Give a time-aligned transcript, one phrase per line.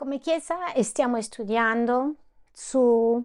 [0.00, 2.14] Come Chiesa stiamo studiando
[2.50, 3.22] sui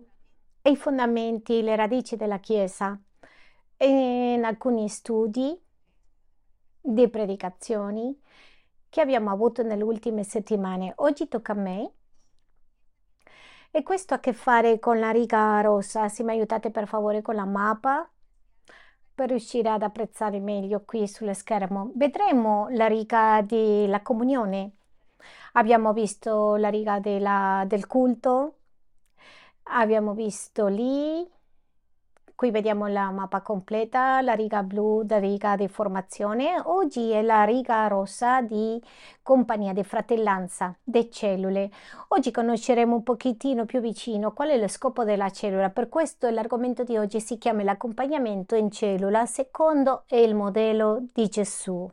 [0.75, 2.99] fondamenti, le radici della Chiesa
[3.77, 5.57] in alcuni studi
[6.81, 8.19] di predicazioni
[8.89, 10.91] che abbiamo avuto nelle ultime settimane.
[10.97, 11.91] Oggi tocca a me
[13.71, 16.09] e questo ha a che fare con la riga rossa.
[16.09, 18.05] Se mi aiutate per favore con la mappa
[19.15, 21.93] per riuscire ad apprezzare meglio qui sullo schermo.
[21.95, 24.73] Vedremo la riga della comunione.
[25.57, 28.59] Abbiamo visto la riga della, del culto,
[29.63, 31.27] abbiamo visto lì
[32.35, 36.59] Qui vediamo la mappa completa, la riga blu, la riga di formazione.
[36.65, 38.77] Oggi è la riga rossa di
[39.21, 41.71] compagnia di fratellanza, di cellule.
[42.09, 45.69] Oggi conosceremo un pochettino più vicino qual è lo scopo della cellula.
[45.69, 51.89] Per questo l'argomento di oggi si chiama l'accompagnamento in cellula secondo il modello di Gesù.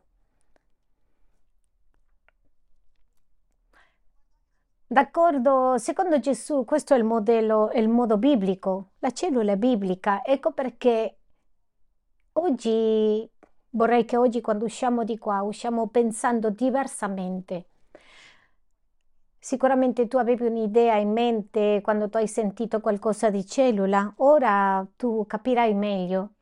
[4.93, 10.23] D'accordo, secondo Gesù questo è il modello, il modo biblico, la cellula biblica.
[10.23, 11.17] Ecco perché
[12.33, 13.27] oggi
[13.71, 17.69] vorrei che oggi quando usciamo di qua usciamo pensando diversamente.
[19.39, 25.25] Sicuramente tu avevi un'idea in mente quando tu hai sentito qualcosa di cellula, ora tu
[25.27, 26.35] capirai meglio.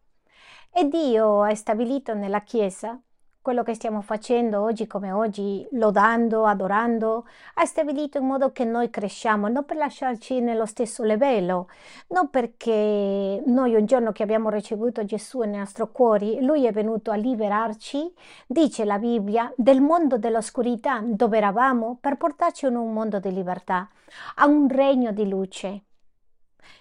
[0.72, 3.00] E Dio ha stabilito nella Chiesa
[3.42, 8.90] quello che stiamo facendo oggi come oggi, lodando, adorando, ha stabilito in modo che noi
[8.90, 11.68] cresciamo, non per lasciarci nello stesso livello,
[12.08, 17.10] non perché noi un giorno che abbiamo ricevuto Gesù nei nostri cuori, Lui è venuto
[17.10, 18.12] a liberarci,
[18.46, 23.88] dice la Bibbia, del mondo dell'oscurità dove eravamo per portarci in un mondo di libertà,
[24.36, 25.84] a un regno di luce.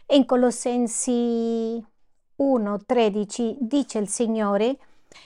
[0.07, 1.81] In Colossensi
[2.35, 4.77] 1:13 dice il Signore,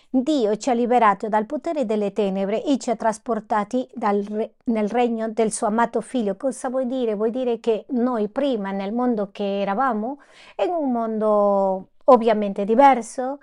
[0.09, 5.29] Dio ci ha liberato dal potere delle tenebre e ci ha trasportati re, nel regno
[5.29, 6.35] del suo amato figlio.
[6.35, 7.15] Cosa vuol dire?
[7.15, 10.19] Vuol dire che noi prima nel mondo che eravamo,
[10.63, 13.39] in un mondo ovviamente diverso,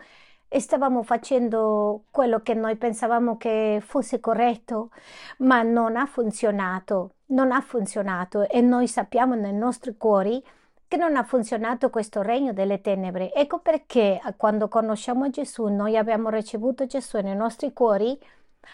[0.49, 4.91] stavamo facendo quello che noi pensavamo che fosse corretto,
[5.39, 10.43] ma non ha funzionato, non ha funzionato e noi sappiamo nei nostri cuori
[10.91, 13.33] che non ha funzionato questo regno delle tenebre.
[13.33, 18.19] Ecco perché quando conosciamo Gesù, noi abbiamo ricevuto Gesù nei nostri cuori,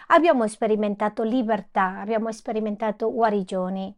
[0.06, 3.94] abbiamo sperimentato libertà, abbiamo sperimentato guarigioni.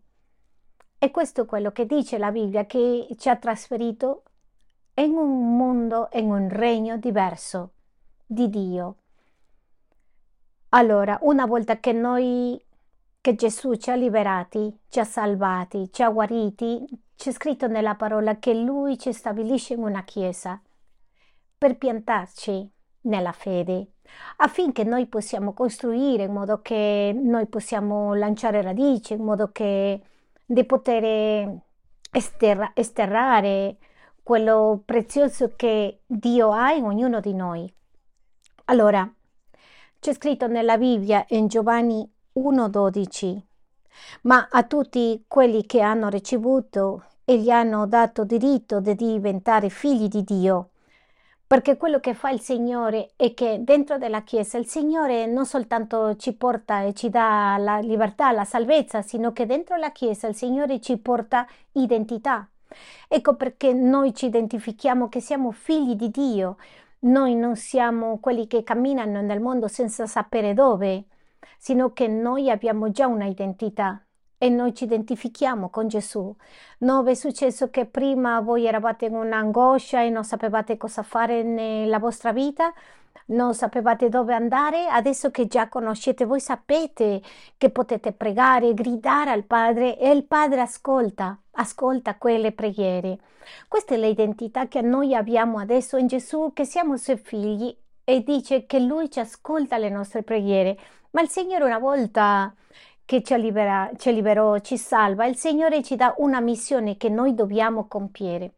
[0.99, 4.25] E questo è quello che dice la Bibbia, che ci ha trasferito
[4.95, 7.75] in un mondo, in un regno diverso
[8.27, 8.97] di Dio.
[10.71, 12.61] Allora, una volta che noi,
[13.21, 16.85] che Gesù ci ha liberati, ci ha salvati, ci ha guariti,
[17.19, 20.63] c'è scritto nella parola che Lui ci stabilisce in una chiesa
[21.59, 22.71] per piantarci
[23.03, 23.95] nella fede,
[24.37, 30.01] affinché noi possiamo costruire in modo che noi possiamo lanciare radici, in modo che
[30.47, 31.61] di poter
[32.13, 33.79] esterra, esterrare
[34.23, 37.75] quello prezioso che Dio ha in ognuno di noi.
[38.67, 39.13] Allora,
[39.99, 43.48] c'è scritto nella Bibbia in Giovanni 1,12
[44.23, 50.09] ma a tutti quelli che hanno ricevuto e gli hanno dato diritto di diventare figli
[50.09, 50.71] di Dio.
[51.47, 56.15] Perché quello che fa il Signore è che dentro della Chiesa il Signore non soltanto
[56.17, 60.35] ci porta e ci dà la libertà, la salvezza, sino che dentro la Chiesa il
[60.35, 62.47] Signore ci porta identità.
[63.09, 66.57] Ecco perché noi ci identifichiamo che siamo figli di Dio.
[67.01, 71.05] Noi non siamo quelli che camminano nel mondo senza sapere dove
[71.57, 74.03] sino che noi abbiamo già una identità
[74.39, 76.35] e noi ci identifichiamo con Gesù.
[76.79, 81.99] Non è successo che prima voi eravate in un'angoscia e non sapevate cosa fare nella
[81.99, 82.73] vostra vita?
[83.27, 84.87] Non sapevate dove andare?
[84.87, 87.21] Adesso che già conoscete, voi sapete
[87.59, 93.19] che potete pregare, gridare al Padre e il Padre ascolta, ascolta quelle preghiere.
[93.67, 98.65] Questa è l'identità che noi abbiamo adesso in Gesù, che siamo suoi figli e dice
[98.65, 100.79] che Lui ci ascolta le nostre preghiere.
[101.19, 102.55] Ma il Signore una volta
[103.05, 107.35] che ci, libera, ci liberò, ci salva, il Signore ci dà una missione che noi
[107.35, 108.53] dobbiamo compiere,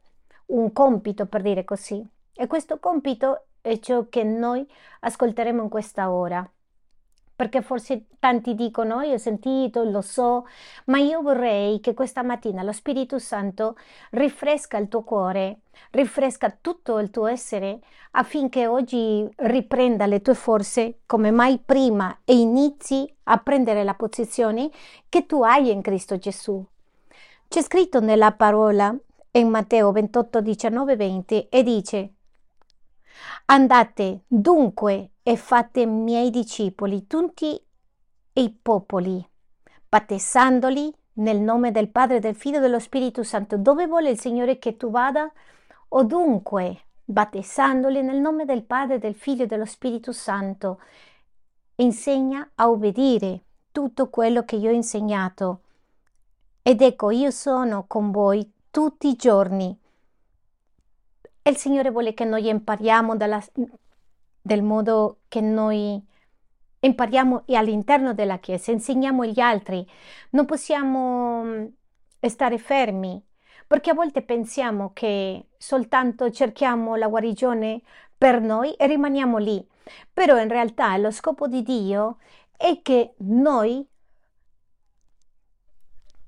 [0.49, 2.07] un compito per dire così.
[2.35, 4.71] E questo compito è ciò che noi
[5.01, 6.47] ascolteremo in questa ora
[7.41, 10.47] perché forse tanti dicono io ho sentito, lo so,
[10.85, 13.79] ma io vorrei che questa mattina lo Spirito Santo
[14.11, 15.61] rinfresca il tuo cuore,
[15.93, 17.79] rinfresca tutto il tuo essere
[18.11, 24.69] affinché oggi riprenda le tue forze come mai prima e inizi a prendere la posizione
[25.09, 26.63] che tu hai in Cristo Gesù.
[27.49, 28.95] C'è scritto nella parola
[29.31, 32.13] in Matteo 28, 19, 20 e dice
[33.47, 37.61] Andate dunque e fate miei discepoli tutti
[38.33, 39.27] i popoli,
[39.89, 43.57] battezzandoli nel nome del Padre, del Figlio e dello Spirito Santo.
[43.57, 45.31] Dove vuole il Signore che tu vada?
[45.89, 50.81] O dunque, battezzandoli nel nome del Padre, del Figlio e dello Spirito Santo,
[51.77, 53.43] insegna a obbedire
[53.73, 55.63] tutto quello che io ho insegnato.
[56.63, 59.77] Ed ecco, io sono con voi tutti i giorni.
[61.43, 63.43] Il Signore vuole che noi impariamo dalla,
[64.41, 66.03] del modo che noi
[66.81, 69.87] impariamo all'interno della Chiesa, insegniamo agli altri.
[70.31, 71.73] Non possiamo
[72.21, 73.23] stare fermi,
[73.67, 77.83] perché a volte pensiamo che soltanto cerchiamo la guarigione
[78.17, 79.67] per noi e rimaniamo lì.
[80.13, 82.19] Però in realtà lo scopo di Dio
[82.57, 83.87] è che noi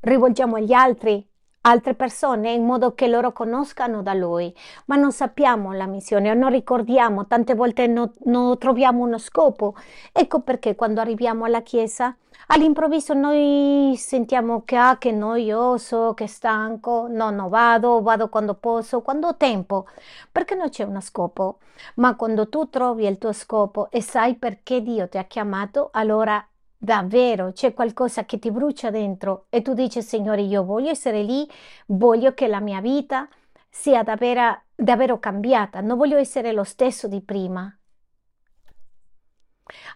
[0.00, 1.28] rivolgiamo agli altri
[1.62, 4.54] altre persone in modo che loro conoscano da Lui,
[4.86, 9.74] ma non sappiamo la missione, non ricordiamo, tante volte non no troviamo uno scopo.
[10.12, 12.16] Ecco perché quando arriviamo alla Chiesa,
[12.48, 19.00] all'improvviso noi sentiamo che, ah, che noioso, che stanco, no, no, vado, vado quando posso,
[19.02, 19.86] quando ho tempo,
[20.30, 21.58] perché non c'è uno scopo.
[21.96, 26.44] Ma quando tu trovi il tuo scopo e sai perché Dio ti ha chiamato, allora
[26.82, 31.48] davvero c'è qualcosa che ti brucia dentro e tu dici Signore io voglio essere lì,
[31.86, 33.28] voglio che la mia vita
[33.68, 37.72] sia davvero, davvero cambiata, non voglio essere lo stesso di prima.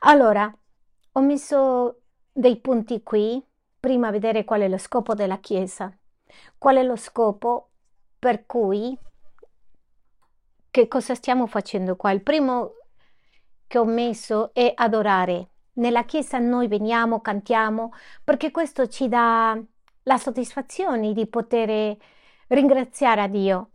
[0.01, 0.57] Allora,
[1.13, 3.45] ho messo dei punti qui,
[3.81, 5.93] prima vedere qual è lo scopo della Chiesa,
[6.57, 7.71] qual è lo scopo
[8.17, 8.97] per cui,
[10.71, 12.13] che cosa stiamo facendo qua.
[12.13, 12.75] Il primo
[13.67, 17.93] che ho messo è adorare nella chiesa noi veniamo, cantiamo,
[18.23, 19.59] perché questo ci dà
[20.03, 21.97] la soddisfazione di poter
[22.49, 23.71] ringraziare a Dio,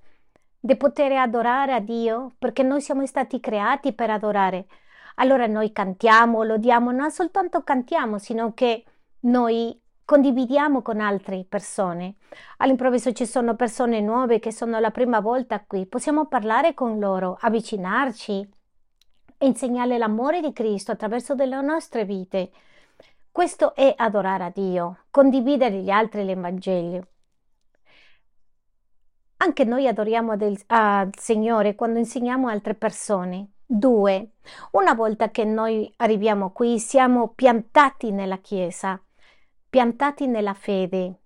[0.60, 4.68] di poter adorare a Dio, perché noi siamo stati creati per adorare.
[5.16, 8.84] Allora noi cantiamo, lodiamo, non soltanto cantiamo, sino che
[9.22, 12.16] noi condividiamo con altre persone.
[12.58, 17.38] All'improvviso ci sono persone nuove che sono la prima volta qui, possiamo parlare con loro,
[17.40, 18.50] avvicinarci,
[19.42, 22.52] e insegnare l'amore di Cristo attraverso delle nostre vite.
[23.32, 27.08] Questo è adorare a Dio, condividere gli altri l'Evangelio.
[29.38, 33.54] Anche noi adoriamo al Signore quando insegniamo altre persone.
[33.66, 34.34] Due,
[34.74, 39.02] una volta che noi arriviamo qui siamo piantati nella Chiesa,
[39.68, 41.20] piantati nella fede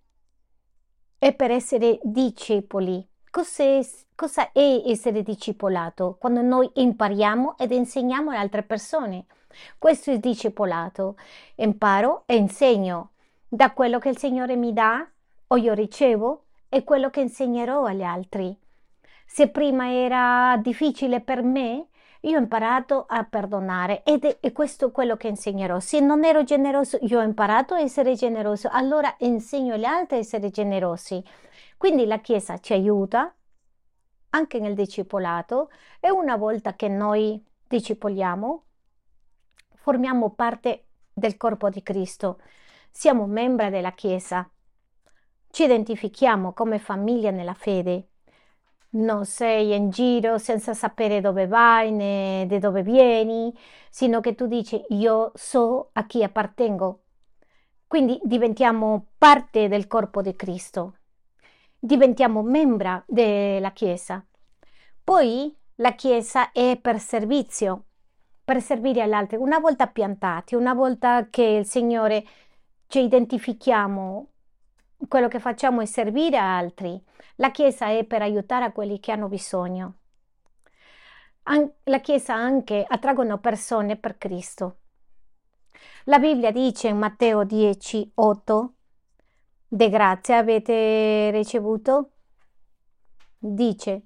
[1.20, 3.06] e per essere discepoli.
[3.30, 3.82] Cos'è
[4.16, 6.16] Cosa è essere discepolato?
[6.18, 9.26] Quando noi impariamo ed insegniamo ad altre persone.
[9.78, 11.18] Questo è discepolato.
[11.56, 13.10] Imparo e insegno.
[13.46, 15.06] Da quello che il Signore mi dà
[15.48, 18.58] o io ricevo è quello che insegnerò agli altri.
[19.26, 21.88] Se prima era difficile per me,
[22.22, 25.82] io ho imparato a perdonare ed è, questo quello che insegnerò.
[25.82, 30.20] Se non ero generoso, io ho imparato a essere generoso, allora insegno agli altri a
[30.20, 31.22] essere generosi.
[31.76, 33.34] Quindi la Chiesa ci aiuta
[34.36, 35.72] anche nel discepolato
[36.02, 38.64] e una volta che noi discepoliamo,
[39.76, 42.40] formiamo parte del corpo di Cristo,
[42.92, 44.48] siamo membri della Chiesa,
[45.50, 48.10] ci identifichiamo come famiglia nella fede.
[48.96, 53.58] Non sei in giro senza sapere dove vai né da dove vieni,
[53.90, 57.04] sino che tu dici io so a chi appartengo.
[57.88, 60.96] Quindi diventiamo parte del corpo di Cristo
[61.86, 64.26] diventiamo membra della Chiesa.
[65.04, 67.86] Poi la Chiesa è per servizio,
[68.44, 69.38] per servire agli altri.
[69.38, 72.26] Una volta piantati, una volta che il Signore
[72.88, 74.28] ci identifichiamo,
[75.08, 77.00] quello che facciamo è servire a altri.
[77.36, 79.98] La Chiesa è per aiutare a quelli che hanno bisogno.
[81.84, 84.78] La Chiesa anche attraggono persone per Cristo.
[86.06, 88.75] La Bibbia dice in Matteo 10, 8,
[89.76, 92.12] De grazia avete ricevuto?
[93.38, 94.04] Dice,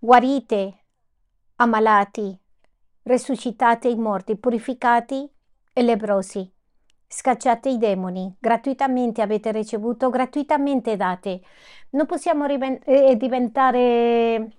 [0.00, 0.86] guarite
[1.54, 2.36] ammalati,
[3.04, 5.30] resuscitate i morti, purificati
[5.72, 6.52] e lebrosi,
[7.06, 11.42] scacciate i demoni, gratuitamente avete ricevuto, gratuitamente date.
[11.90, 14.50] Non possiamo eh, diventare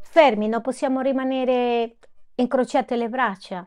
[0.00, 1.98] fermi, non possiamo rimanere
[2.34, 3.64] incrociate le braccia.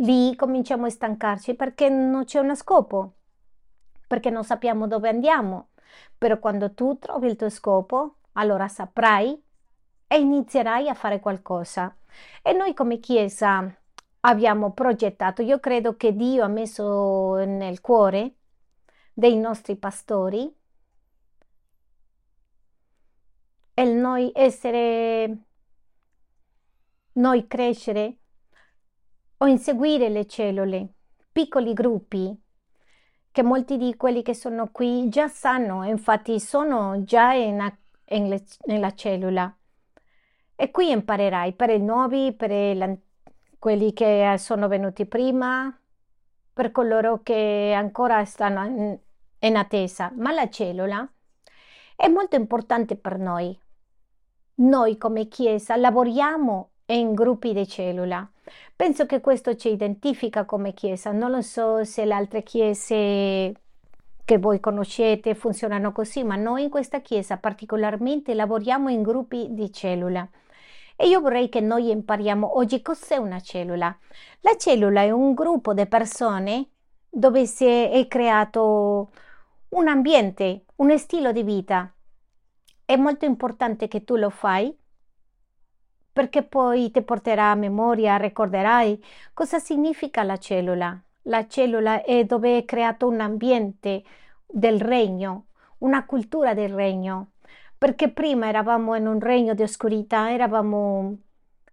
[0.00, 3.14] Lì cominciamo a stancarci perché non c'è uno scopo
[4.06, 5.68] perché non sappiamo dove andiamo.
[6.16, 9.40] Però quando tu trovi il tuo scopo, allora saprai
[10.06, 11.94] e inizierai a fare qualcosa.
[12.42, 13.74] E noi come Chiesa
[14.20, 18.34] abbiamo progettato, io credo che Dio ha messo nel cuore
[19.12, 20.54] dei nostri pastori
[23.78, 25.38] il noi essere,
[27.12, 28.16] noi crescere
[29.38, 30.94] o inseguire le cellule,
[31.30, 32.34] piccoli gruppi
[33.36, 37.70] che molti di quelli che sono qui già sanno, infatti sono già in,
[38.06, 39.54] in, nella cellula.
[40.54, 42.98] E qui imparerai per i nuovi, per
[43.58, 45.70] quelli che sono venuti prima,
[46.50, 48.98] per coloro che ancora stanno in,
[49.40, 50.10] in attesa.
[50.16, 51.06] Ma la cellula
[51.94, 53.54] è molto importante per noi.
[54.54, 58.26] Noi come Chiesa lavoriamo in gruppi di cellula.
[58.76, 61.10] Penso che questo ci identifica come Chiesa.
[61.10, 63.54] Non lo so se le altre chiese
[64.22, 69.72] che voi conoscete funzionano così, ma noi in questa Chiesa particolarmente lavoriamo in gruppi di
[69.72, 70.28] cellula.
[70.94, 73.96] E io vorrei che noi impariamo oggi cos'è una cellula.
[74.40, 76.68] La cellula è un gruppo di persone
[77.08, 79.10] dove si è creato
[79.70, 81.90] un ambiente, un stile di vita.
[82.84, 84.76] È molto importante che tu lo fai
[86.16, 89.04] perché poi ti porterà a memoria, ricorderai
[89.34, 90.98] cosa significa la cellula.
[91.24, 94.02] La cellula è dove è creato un ambiente
[94.46, 95.48] del regno,
[95.80, 97.32] una cultura del regno
[97.76, 101.18] perché prima eravamo in un regno di oscurità, eravamo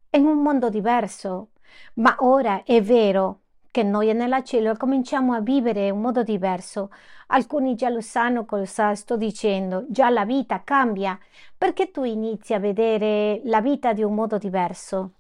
[0.09, 1.51] in un mondo diverso,
[1.95, 3.42] ma ora è vero
[3.73, 6.91] che noi nella cellula cominciamo a vivere in modo diverso.
[7.29, 11.17] Alcuni già lo sanno cosa sto dicendo, già la vita cambia,
[11.57, 15.13] perché tu inizi a vedere la vita di un modo diverso.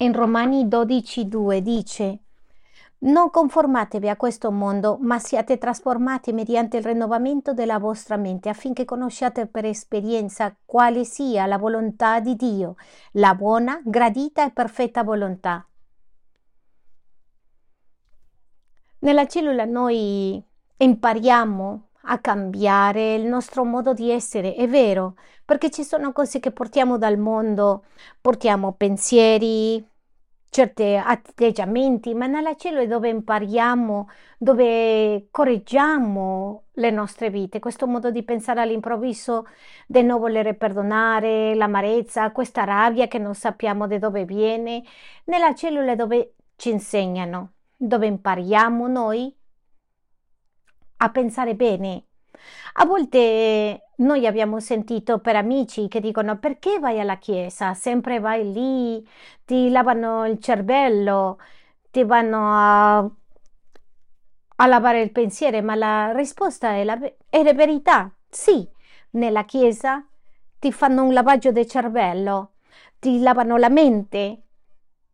[0.00, 2.18] In Romani 12:2 dice
[3.00, 8.84] non conformatevi a questo mondo, ma siate trasformati mediante il rinnovamento della vostra mente affinché
[8.84, 12.74] conosciate per esperienza quale sia la volontà di Dio,
[13.12, 15.64] la buona, gradita e perfetta volontà.
[19.00, 20.42] Nella cellula noi
[20.76, 25.14] impariamo a cambiare il nostro modo di essere, è vero,
[25.44, 27.84] perché ci sono cose che portiamo dal mondo,
[28.20, 29.86] portiamo pensieri,
[30.50, 38.10] certi atteggiamenti, ma nella cellula è dove impariamo, dove correggiamo le nostre vite, questo modo
[38.10, 39.46] di pensare all'improvviso
[39.86, 44.82] di non volere perdonare, l'amarezza, questa rabbia che non sappiamo da dove viene,
[45.24, 49.34] nella cellula è dove ci insegnano, dove impariamo noi
[50.98, 52.04] a pensare bene.
[52.74, 57.74] A volte noi abbiamo sentito per amici che dicono perché vai alla chiesa?
[57.74, 59.06] Sempre vai lì,
[59.44, 61.38] ti lavano il cervello,
[61.90, 63.10] ti vanno a,
[64.60, 68.12] a lavare il pensiero, ma la risposta è la, è la verità.
[68.28, 68.68] Sì,
[69.10, 70.04] nella chiesa
[70.58, 72.54] ti fanno un lavaggio del cervello,
[72.98, 74.42] ti lavano la mente,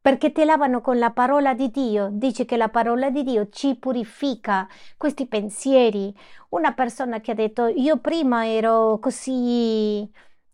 [0.05, 2.11] perché ti lavano con la parola di Dio.
[2.13, 4.69] Dice che la parola di Dio ci purifica
[4.99, 6.15] questi pensieri.
[6.51, 10.07] Una persona che ha detto io prima ero così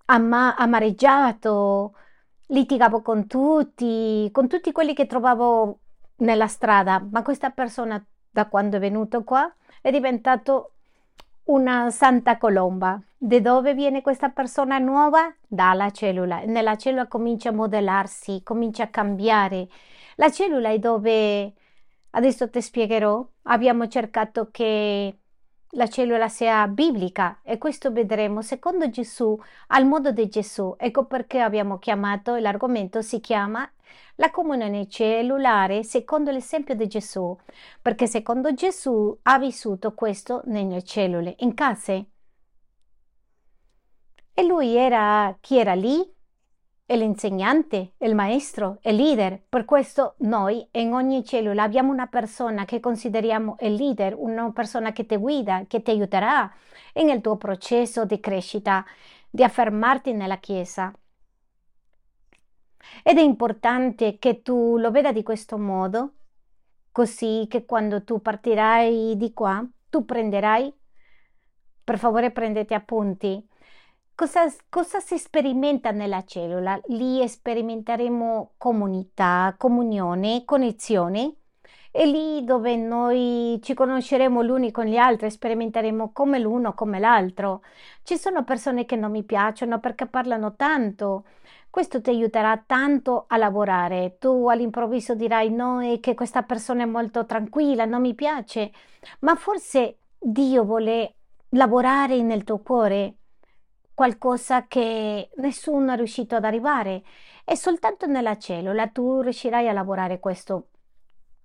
[0.05, 1.95] ama- amareggiato,
[2.47, 5.81] litigavo con tutti, con tutti quelli che trovavo
[6.19, 10.75] nella strada, ma questa persona da quando è venuto qua è diventato
[11.47, 13.01] una santa colomba.
[13.23, 15.31] Da dove viene questa persona nuova?
[15.47, 16.41] Dalla cellula.
[16.47, 19.69] Nella cellula comincia a modellarsi, comincia a cambiare.
[20.15, 21.53] La cellula è dove,
[22.13, 25.19] adesso ti spiegherò, abbiamo cercato che
[25.73, 30.75] la cellula sia biblica e questo vedremo secondo Gesù, al modo di Gesù.
[30.79, 33.71] Ecco perché abbiamo chiamato, l'argomento si chiama
[34.15, 37.37] la comunione cellulare secondo l'esempio di Gesù,
[37.83, 42.07] perché secondo Gesù ha vissuto questo nelle cellule, in case.
[44.33, 45.99] E lui era chi era lì?
[46.87, 49.41] L'insegnante, il maestro, il leader.
[49.49, 54.91] Per questo noi in ogni cellula abbiamo una persona che consideriamo il leader, una persona
[54.91, 56.53] che ti guida, che ti aiuterà
[56.95, 58.85] nel tuo processo di crescita,
[59.31, 60.93] di affermarti nella Chiesa.
[63.05, 66.15] Ed è importante che tu lo veda di questo modo,
[66.91, 70.75] così che quando tu partirai di qua, tu prenderai,
[71.85, 73.47] per favore prendete appunti,
[74.21, 76.79] cosa, cosa si sperimenta nella cellula.
[76.89, 81.37] Lì sperimenteremo comunità, comunione, connessione.
[81.91, 87.63] E lì dove noi ci conosceremo l'uni con gli altri, sperimenteremo come l'uno, come l'altro.
[88.03, 91.25] Ci sono persone che non mi piacciono perché parlano tanto,
[91.71, 94.19] questo ti aiuterà tanto a lavorare.
[94.19, 98.71] Tu all'improvviso dirai no, è che questa persona è molto tranquilla, non mi piace,
[99.21, 101.15] ma forse Dio vuole
[101.51, 103.15] lavorare nel tuo cuore
[104.01, 107.03] qualcosa che nessuno è riuscito ad arrivare
[107.45, 110.69] e soltanto nella cellula tu riuscirai a lavorare questo,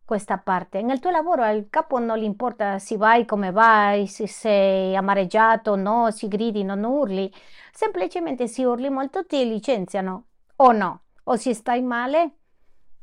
[0.05, 0.81] questa parte.
[0.81, 5.71] Nel tuo lavoro al capo non gli importa se vai, come vai, se sei amareggiato
[5.71, 7.29] o no, se gridi, non urli
[7.73, 12.35] semplicemente se urli molto ti licenziano o no, o se stai male,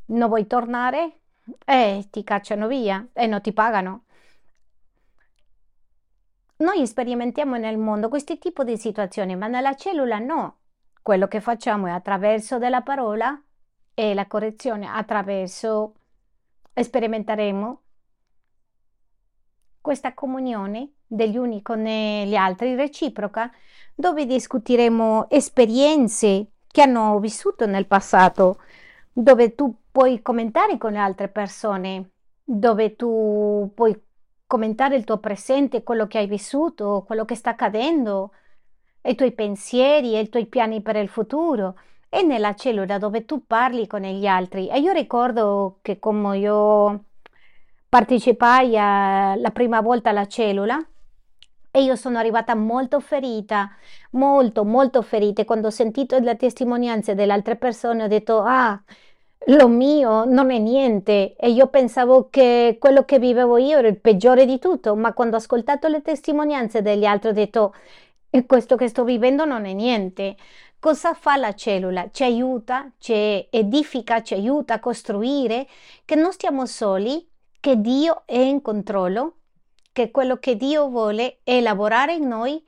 [0.06, 1.18] non vuoi tornare,
[1.66, 4.04] e ti cacciano via e non ti pagano.
[6.62, 10.58] Noi sperimentiamo nel mondo questo tipo di situazioni, ma nella cellula no.
[11.02, 13.36] Quello che facciamo è attraverso della parola
[13.92, 15.94] e la correzione attraverso
[16.72, 17.80] sperimenteremo
[19.80, 23.50] questa comunione degli uni con gli altri reciproca,
[23.92, 28.60] dove discuteremo esperienze che hanno vissuto nel passato,
[29.12, 32.10] dove tu puoi commentare con le altre persone,
[32.44, 34.00] dove tu puoi
[34.52, 38.32] commentare il tuo presente, quello che hai vissuto, quello che sta accadendo,
[39.02, 41.76] i tuoi pensieri e i tuoi piani per il futuro.
[42.10, 44.68] E nella cellula dove tu parli con gli altri.
[44.68, 47.04] E io ricordo che come io
[47.88, 50.78] partecipai la prima volta alla cellula,
[51.70, 53.70] e io sono arrivata molto ferita,
[54.10, 55.46] molto, molto ferita.
[55.46, 58.78] Quando ho sentito le testimonianze delle altre persone ho detto, ah,
[59.46, 61.34] lo mio non è niente.
[61.36, 65.36] E io pensavo che quello che vivevo io era il peggiore di tutto, ma quando
[65.36, 67.74] ho ascoltato le testimonianze degli altri ho detto,
[68.46, 70.36] questo che sto vivendo non è niente.
[70.78, 72.10] Cosa fa la cellula?
[72.10, 75.66] Ci aiuta, ci edifica, ci aiuta a costruire
[76.04, 77.28] che non stiamo soli,
[77.60, 79.36] che Dio è in controllo
[79.92, 82.64] che quello che Dio vuole è lavorare in noi,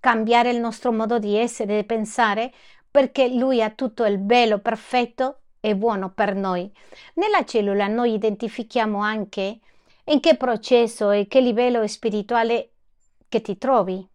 [0.00, 2.52] cambiare il nostro modo di essere e pensare,
[2.90, 6.70] perché Lui ha tutto il bello, perfetto e buono per noi.
[7.14, 9.58] Nella cellula noi identifichiamo anche
[10.04, 12.70] in che processo e che livello spirituale
[13.28, 14.06] che ti trovi.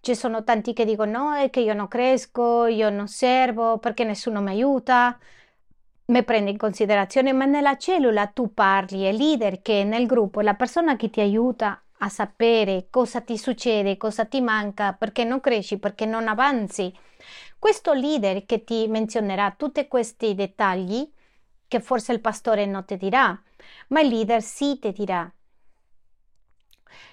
[0.00, 4.04] Ci sono tanti che dicono no, è che io non cresco, io non servo perché
[4.04, 5.18] nessuno mi aiuta
[6.08, 10.40] mi prende in considerazione, ma nella cellula tu parli, è leader che è nel gruppo,
[10.40, 15.40] la persona che ti aiuta a sapere cosa ti succede, cosa ti manca, perché non
[15.40, 16.92] cresci, perché non avanzi.
[17.58, 21.10] Questo leader che ti menzionerà tutti questi dettagli,
[21.66, 23.40] che forse il pastore non ti dirà,
[23.88, 25.30] ma il leader sì ti dirà.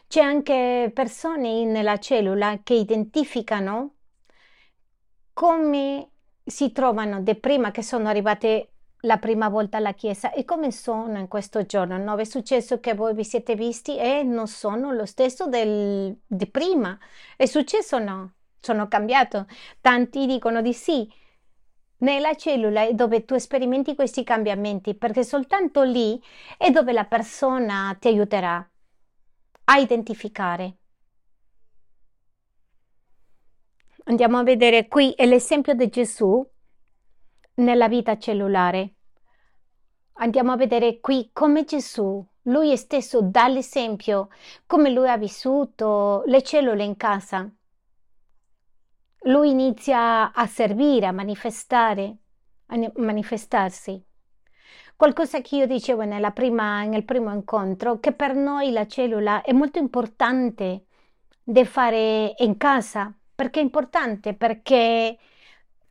[0.08, 3.95] C'è anche persone nella cellula che identificano
[5.34, 6.10] come
[6.45, 8.69] si trovano da prima che sono arrivate
[9.01, 11.97] la prima volta alla chiesa e come sono in questo giorno?
[11.97, 16.47] Non è successo che voi vi siete visti e non sono lo stesso del, di
[16.47, 16.97] prima?
[17.36, 18.34] È successo o no?
[18.65, 19.45] Sono cambiato?
[19.80, 21.08] Tanti dicono di sì.
[21.97, 26.19] Nella cellula è dove tu sperimenti questi cambiamenti perché soltanto lì
[26.58, 28.67] è dove la persona ti aiuterà
[29.65, 30.78] a identificare.
[34.06, 36.43] Andiamo a vedere qui è l'esempio di Gesù
[37.58, 38.95] nella vita cellulare.
[40.13, 44.30] Andiamo a vedere qui come Gesù, lui stesso dà l'esempio,
[44.65, 47.47] come lui ha vissuto le cellule in casa.
[49.25, 52.17] Lui inizia a servire, a manifestare,
[52.67, 54.03] a manifestarsi.
[54.95, 59.77] Qualcosa che io dicevo prima, nel primo incontro, che per noi la cellula è molto
[59.79, 60.85] importante
[61.43, 63.13] da fare in casa.
[63.35, 64.33] Perché è importante?
[64.33, 65.17] Perché,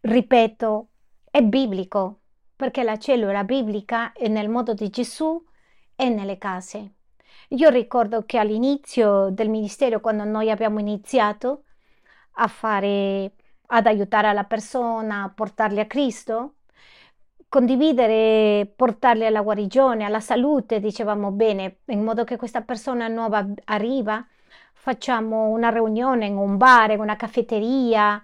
[0.01, 0.89] ripeto,
[1.31, 2.21] è biblico
[2.57, 5.43] perché la cellula biblica è nel modo di Gesù
[5.97, 6.93] e nelle case.
[7.49, 11.65] Io ricordo che all'inizio del ministero, quando noi abbiamo iniziato
[12.35, 13.33] a fare,
[13.67, 16.55] ad aiutare la persona, a portarli a Cristo,
[17.49, 24.27] condividere, portarli alla guarigione, alla salute, dicevamo bene, in modo che questa persona nuova arriva,
[24.73, 28.21] facciamo una riunione in un bar, in una caffetteria,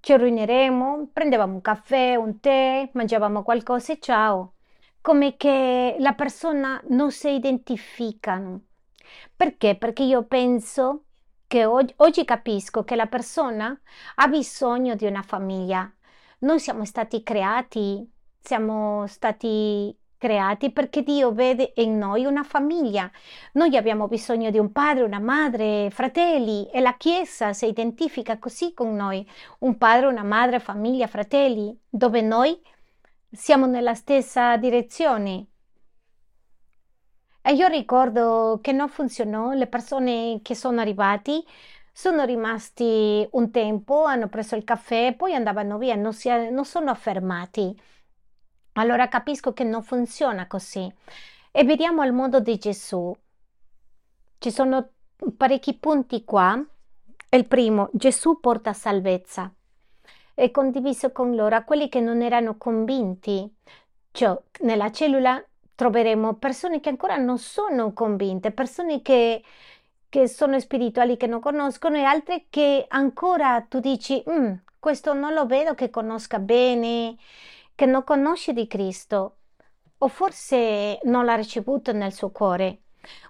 [0.00, 4.52] ci riuniremo, prendevamo un caffè, un tè, mangiavamo qualcosa e ciao.
[5.00, 8.60] Come che la persona non si identificano.
[9.34, 9.76] Perché?
[9.76, 11.04] Perché io penso
[11.46, 13.78] che oggi, oggi capisco che la persona
[14.16, 15.90] ha bisogno di una famiglia.
[16.40, 23.10] Noi siamo stati creati, siamo stati creati perché Dio vede in noi una famiglia.
[23.52, 28.72] Noi abbiamo bisogno di un padre, una madre, fratelli e la Chiesa si identifica così
[28.72, 29.28] con noi.
[29.60, 32.58] Un padre, una madre, famiglia, fratelli, dove noi
[33.30, 35.48] siamo nella stessa direzione.
[37.46, 41.44] E io ricordo che non funzionò, le persone che sono arrivati
[41.92, 46.90] sono rimasti un tempo, hanno preso il caffè, poi andavano via, non, si, non sono
[46.90, 47.78] affermati.
[48.72, 50.90] Allora capisco che non funziona così.
[51.52, 53.14] E vediamo il modo di Gesù.
[54.38, 54.88] Ci sono
[55.36, 56.58] parecchi punti qua.
[57.28, 59.52] Il primo, Gesù porta salvezza.
[60.32, 63.54] È condiviso con loro a quelli che non erano convinti.
[64.12, 69.42] Cioè, nella cellula troveremo persone che ancora non sono convinte, persone che,
[70.08, 75.32] che sono spirituali, che non conoscono e altre che ancora tu dici, mm, questo non
[75.32, 77.16] lo vedo che conosca bene
[77.74, 79.36] che non conosce di Cristo
[79.98, 82.80] o forse non l'ha ricevuto nel suo cuore.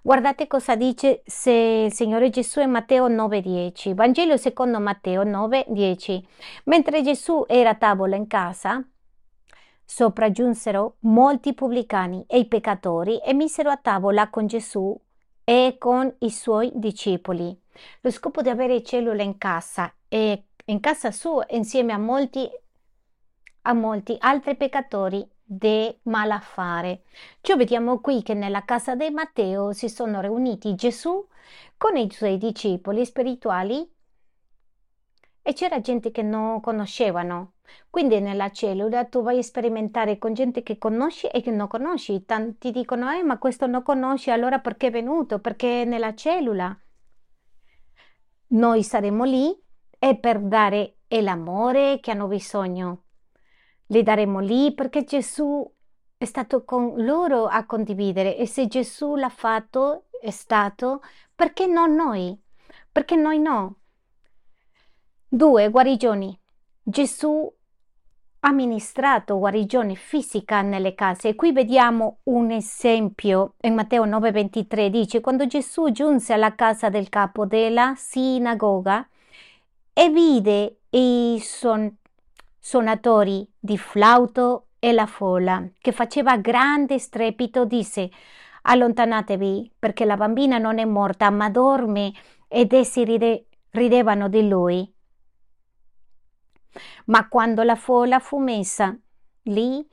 [0.02, 3.94] Guardate cosa dice il Signore Gesù in Matteo 9:10.
[3.94, 6.24] Vangelo secondo Matteo 9:10.
[6.64, 8.85] Mentre Gesù era a tavola in casa,
[9.85, 14.99] sopraggiunsero molti pubblicani e i peccatori e misero a tavola con Gesù
[15.44, 17.57] e con i suoi discepoli.
[18.01, 22.49] Lo scopo di avere cellule in casa e in casa sua insieme a molti,
[23.62, 27.03] a molti altri peccatori de malaffare.
[27.40, 31.27] Cioè vediamo qui che nella casa di Matteo si sono riuniti Gesù
[31.77, 33.87] con i suoi discepoli spirituali
[35.46, 37.52] e c'era gente che non conoscevano.
[37.90, 42.24] Quindi nella cellula tu vai a sperimentare con gente che conosci e che non conosci.
[42.24, 45.38] Tanti dicono, eh, ma questo non conosci, allora perché è venuto?
[45.38, 46.76] Perché è nella cellula.
[48.48, 49.57] Noi saremo lì
[49.98, 53.04] e per dare l'amore che hanno bisogno
[53.87, 55.70] li daremo lì perché Gesù
[56.16, 61.02] è stato con loro a condividere e se Gesù l'ha fatto, è stato,
[61.35, 62.40] perché non noi?
[62.90, 63.80] Perché noi no?
[65.35, 66.38] Due, guarigioni.
[66.81, 67.53] Gesù
[68.38, 71.35] ha ministrato guarigione fisica nelle case.
[71.35, 73.55] Qui vediamo un esempio.
[73.62, 79.09] In Matteo 9:23 dice, quando Gesù giunse alla casa del capo della sinagoga
[79.92, 81.92] e vide i son
[82.61, 88.09] suonatori di flauto e la folla, che faceva grande strepito, disse
[88.62, 92.12] allontanatevi perché la bambina non è morta ma dorme
[92.47, 94.93] ed essi ride, ridevano di lui.
[97.07, 98.97] Ma quando la folla fu messa
[99.45, 99.87] lì,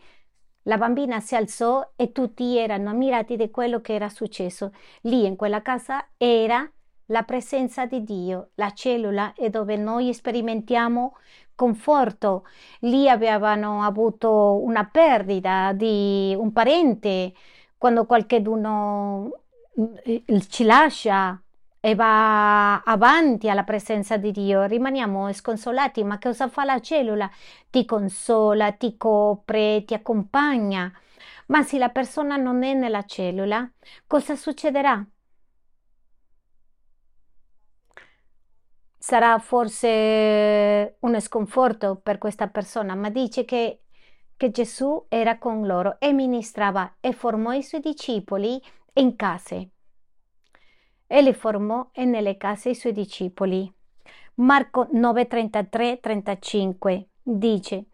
[0.63, 4.73] la bambina si alzò e tutti erano ammirati di quello che era successo.
[5.01, 6.69] Lì in quella casa era
[7.07, 11.17] la presenza di Dio, la cellula è dove noi sperimentiamo
[11.55, 12.45] conforto.
[12.81, 17.33] Lì avevano avuto una perdita di un parente,
[17.77, 19.31] quando qualcuno
[19.79, 21.41] mm, ci lascia
[21.81, 27.29] e va avanti alla presenza di Dio, rimaniamo sconsolati, ma cosa fa la cellula?
[27.69, 30.91] Ti consola, ti copre, ti accompagna.
[31.47, 33.69] Ma se la persona non è nella cellula,
[34.07, 35.05] cosa succederà?
[38.97, 43.81] sarà forse un sconforto per questa persona, ma dice che,
[44.37, 48.61] che Gesù era con loro e ministrava e formò i suoi discepoli
[48.93, 49.70] in case.
[51.13, 53.69] E li formò nelle case i suoi discepoli.
[54.35, 57.87] Marco 9, 33, 35 dice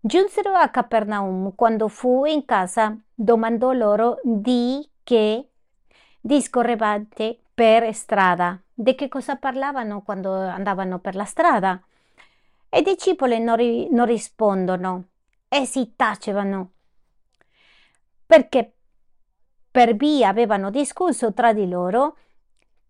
[0.00, 1.54] Giunsero a Capernaum.
[1.54, 5.48] Quando fu in casa, domandò loro di che
[6.20, 11.80] discorrevate per strada di che cosa parlavano quando andavano per la strada.
[12.68, 15.04] E i discepoli non, ri- non rispondono
[15.48, 16.72] e si tacevano
[18.26, 18.72] perché
[19.70, 22.16] per via avevano discusso tra di loro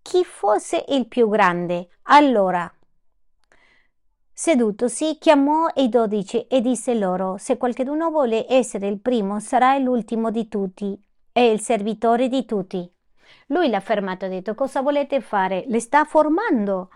[0.06, 1.88] chi fosse il più grande.
[2.04, 2.72] Allora,
[4.32, 10.30] sedutosi, chiamò i dodici e disse loro: Se qualcuno vuole essere il primo, sarà l'ultimo
[10.30, 10.96] di tutti
[11.32, 12.88] e il servitore di tutti.
[13.48, 15.64] Lui l'ha fermato e ha detto cosa volete fare?
[15.66, 16.90] Le sta formando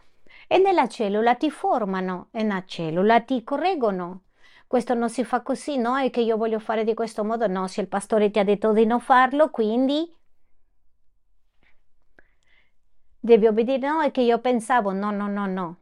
[0.46, 4.23] e nella cellula ti formano e nella cellula ti correggono.
[4.68, 5.96] Questo non si fa così, no?
[5.96, 7.49] È che io voglio fare di questo modo.
[7.49, 10.09] No, se il pastore ti ha detto di non farlo, quindi
[13.20, 13.87] devi obbedire.
[13.87, 15.76] No, è che io pensavo, no, no, no, no.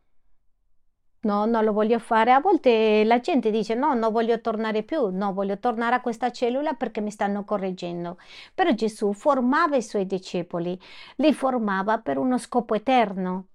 [1.21, 2.33] No, non lo voglio fare.
[2.33, 6.31] A volte la gente dice no, non voglio tornare più, no, voglio tornare a questa
[6.31, 8.19] cellula perché mi stanno correggendo.
[8.55, 10.79] Però Gesù formava i suoi discepoli,
[11.17, 13.47] li formava per uno scopo eterno.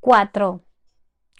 [0.00, 0.64] 4.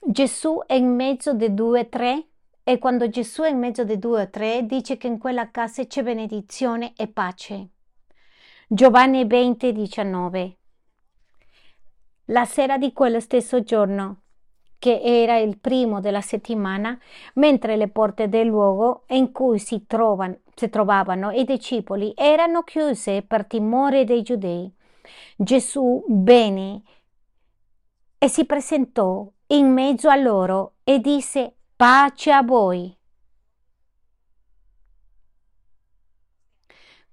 [0.01, 2.29] Gesù è in mezzo dei due e tre
[2.63, 5.85] e quando Gesù è in mezzo dei due o tre dice che in quella casa
[5.87, 7.69] c'è benedizione e pace.
[8.71, 10.57] Giovanni 20, 19.
[12.27, 14.25] La sera di quello stesso giorno,
[14.79, 17.01] che era il primo della settimana,
[17.37, 23.23] mentre le porte del luogo in cui si, trovan, si trovavano i discepoli erano chiuse
[23.23, 24.71] per timore dei giudei,
[25.35, 26.83] Gesù venne
[28.19, 32.98] e si presentò in mezzo a loro e disse pace a voi.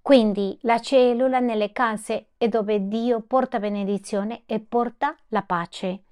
[0.06, 6.04] Quindi la cellula nelle case è dove Dio porta benedizione e porta la pace.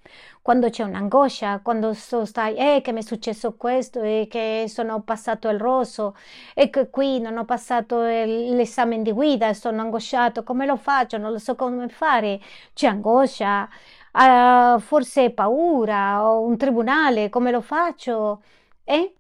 [0.41, 5.47] Quando c'è un'angoscia, quando stai, eh, che mi è successo questo e che sono passato
[5.47, 6.15] il rosso
[6.55, 11.19] e che qui non ho passato l'esame di guida e sono angosciato, come lo faccio?
[11.19, 12.41] Non lo so come fare.
[12.73, 13.69] C'è angoscia,
[14.13, 18.41] uh, forse paura, o un tribunale, come lo faccio?
[18.85, 19.13] Eh?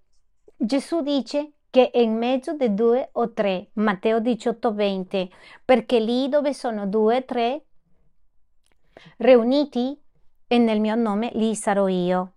[0.57, 5.33] Gesù dice che è in mezzo di due o tre, Matteo 18, 20,
[5.65, 7.63] perché lì dove sono due o tre
[9.17, 9.99] riuniti
[10.45, 12.33] e nel mio nome lì sarò io.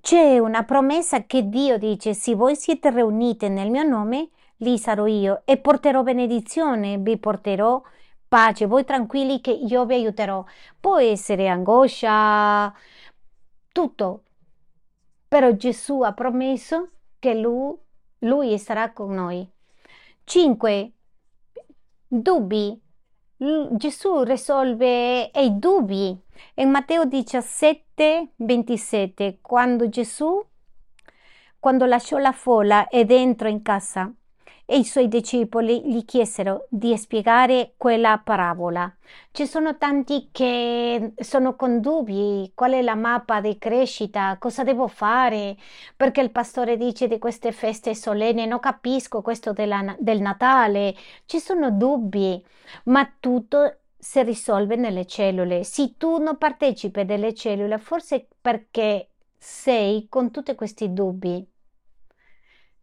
[0.00, 5.04] C'è una promessa che Dio dice, se voi siete riuniti nel mio nome, lì sarò
[5.04, 7.82] io e porterò benedizione, vi porterò
[8.26, 10.42] pace, voi tranquilli che io vi aiuterò.
[10.80, 12.72] Può essere angoscia,
[13.70, 14.22] tutto,
[15.28, 17.76] però Gesù ha promesso che lui,
[18.20, 19.48] lui sarà con noi.
[20.24, 20.92] 5.
[22.06, 22.80] Dubbi.
[23.36, 26.18] Gesù risolve i dubbi.
[26.54, 30.42] In Matteo 17, 27, quando Gesù,
[31.58, 34.12] quando lasciò la folla ed entrò in casa,
[34.72, 38.94] e i suoi discepoli gli chiesero di spiegare quella parabola.
[39.32, 44.86] Ci sono tanti che sono con dubbi, qual è la mappa di crescita, cosa devo
[44.86, 45.56] fare,
[45.96, 50.94] perché il pastore dice di queste feste solenni, non capisco questo della, del Natale,
[51.26, 52.40] ci sono dubbi,
[52.84, 55.64] ma tutto si risolve nelle cellule.
[55.64, 61.44] Se tu non partecipi delle cellule, forse perché sei con tutti questi dubbi.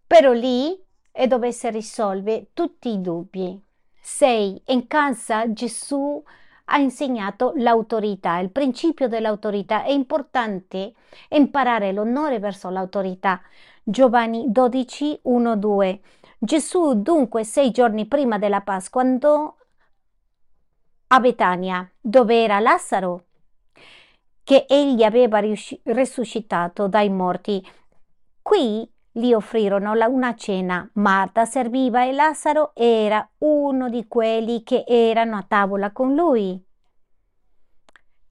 [0.05, 0.85] Però lì
[1.19, 3.59] e dove si risolve tutti i dubbi.
[3.99, 4.61] 6.
[4.67, 6.23] In casa Gesù
[6.65, 9.83] ha insegnato l'autorità, il principio dell'autorità.
[9.83, 10.93] È importante
[11.29, 13.41] imparare l'onore verso l'autorità.
[13.83, 16.01] Giovanni 12, 1, 2.
[16.37, 19.55] Gesù dunque sei giorni prima della Pasqua andò
[21.07, 23.23] a Betania, dove era Lazzaro,
[24.43, 27.65] che egli aveva risuscitato dai morti.
[28.41, 30.87] Qui gli offrirono una cena.
[30.93, 36.63] Marta serviva e Lazzaro era uno di quelli che erano a tavola con lui.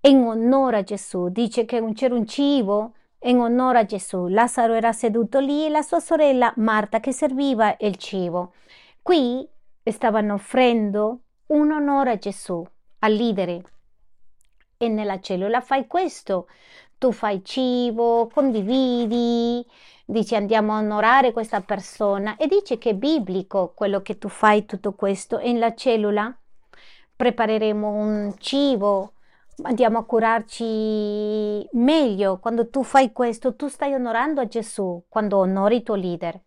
[0.03, 4.29] In onore a Gesù, dice che c'era un cibo in onore a Gesù.
[4.29, 8.53] Lazzaro era seduto lì e la sua sorella Marta che serviva il cibo.
[9.03, 9.49] Qui
[9.83, 12.64] stavano offrendo un onore a Gesù,
[13.01, 13.61] al leader.
[14.77, 16.46] E nella cellula fai questo.
[16.99, 19.66] Tu fai cibo, condividi,
[20.07, 24.64] dici andiamo a onorare questa persona e dice che è biblico quello che tu fai
[24.64, 26.35] tutto questo e nella cellula?
[27.16, 29.12] Prepareremo un cibo
[29.62, 32.38] andiamo a curarci meglio.
[32.38, 36.40] Quando tu fai questo tu stai onorando a Gesù quando onori il tuo leader.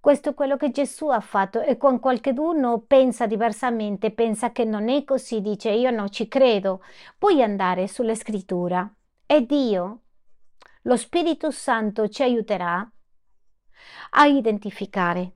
[0.00, 4.88] Questo è quello che Gesù ha fatto e con qualcuno pensa diversamente, pensa che non
[4.88, 6.80] è così, dice io non ci credo.
[7.18, 8.88] Puoi andare sulla scrittura.
[9.26, 10.02] E Dio
[10.86, 12.88] lo Spirito Santo ci aiuterà
[14.10, 15.32] a identificare,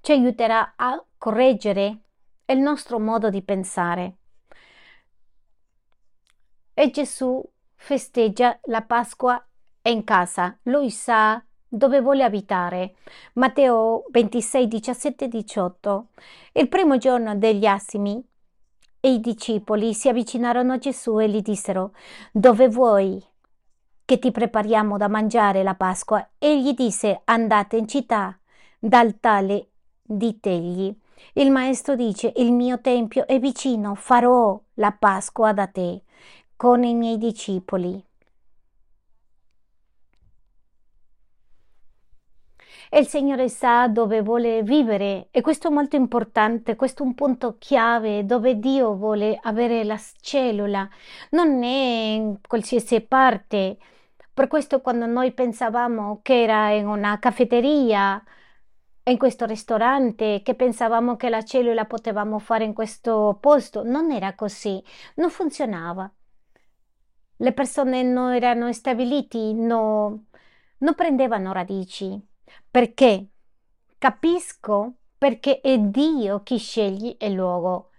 [0.00, 1.98] ci aiuterà a correggere
[2.46, 4.16] il nostro modo di pensare.
[6.72, 7.42] E Gesù
[7.74, 9.46] festeggia la Pasqua
[9.82, 12.96] in casa, lui sa dove vuole abitare.
[13.34, 16.08] Matteo 26, 17, 18.
[16.52, 18.22] Il primo giorno degli asimi
[19.00, 21.94] e i discepoli si avvicinarono a Gesù e gli dissero,
[22.32, 23.22] dove vuoi
[24.12, 26.32] che ti prepariamo da mangiare la Pasqua.
[26.36, 28.38] Egli disse, andate in città,
[28.78, 29.70] dal tale
[30.02, 30.94] ditegli.
[31.32, 36.02] Il maestro dice, il mio tempio è vicino, farò la Pasqua da te
[36.56, 38.04] con i miei discepoli.
[42.90, 47.14] E il Signore sa dove vuole vivere e questo è molto importante, questo è un
[47.14, 50.86] punto chiave dove Dio vuole avere la cellula,
[51.30, 53.78] non è in qualsiasi parte,
[54.34, 58.22] per questo quando noi pensavamo che era in una caffetteria,
[59.04, 64.34] in questo ristorante, che pensavamo che la cellula potevamo fare in questo posto, non era
[64.34, 64.82] così,
[65.16, 66.10] non funzionava.
[67.36, 70.26] Le persone non erano stabiliti, no,
[70.78, 72.20] non prendevano radici.
[72.70, 73.26] Perché?
[73.98, 77.90] Capisco perché è Dio chi sceglie il luogo.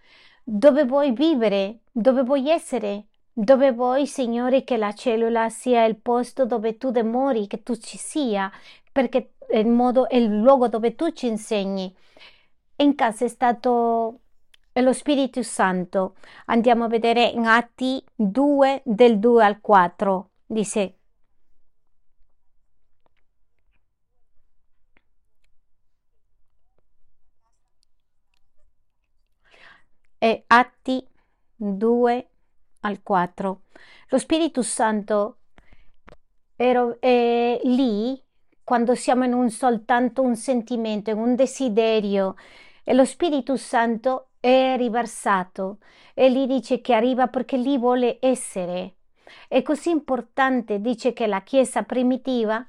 [0.43, 1.81] Dove vuoi vivere?
[1.91, 3.07] Dove vuoi essere?
[3.35, 7.97] Dove vuoi, Signore, che la cellula sia il posto dove tu dimori, che tu ci
[7.97, 8.51] sia,
[8.91, 11.93] perché è il, modo, è il luogo dove tu ci insegni.
[12.77, 14.19] In casa è stato
[14.73, 16.15] lo Spirito Santo.
[16.45, 20.29] Andiamo a vedere in Atti 2 del 2 al 4.
[20.45, 20.97] Dice
[30.19, 31.05] e Atti
[31.55, 32.32] 2
[32.83, 33.61] al 4.
[34.09, 35.37] Lo Spirito Santo
[36.55, 38.21] è, è lì
[38.63, 42.35] quando siamo in un soltanto un sentimento, in un desiderio
[42.83, 45.79] e lo Spirito Santo è riversato
[46.13, 48.95] e lì dice che arriva perché lì vuole essere.
[49.47, 52.65] È così importante, dice che la Chiesa primitiva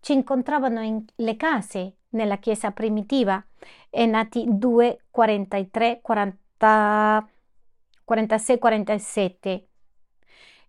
[0.00, 3.44] ci incontravano nelle case, nella chiesa primitiva,
[3.90, 7.28] è nati 2, 43, 40,
[8.08, 9.68] 46, 47.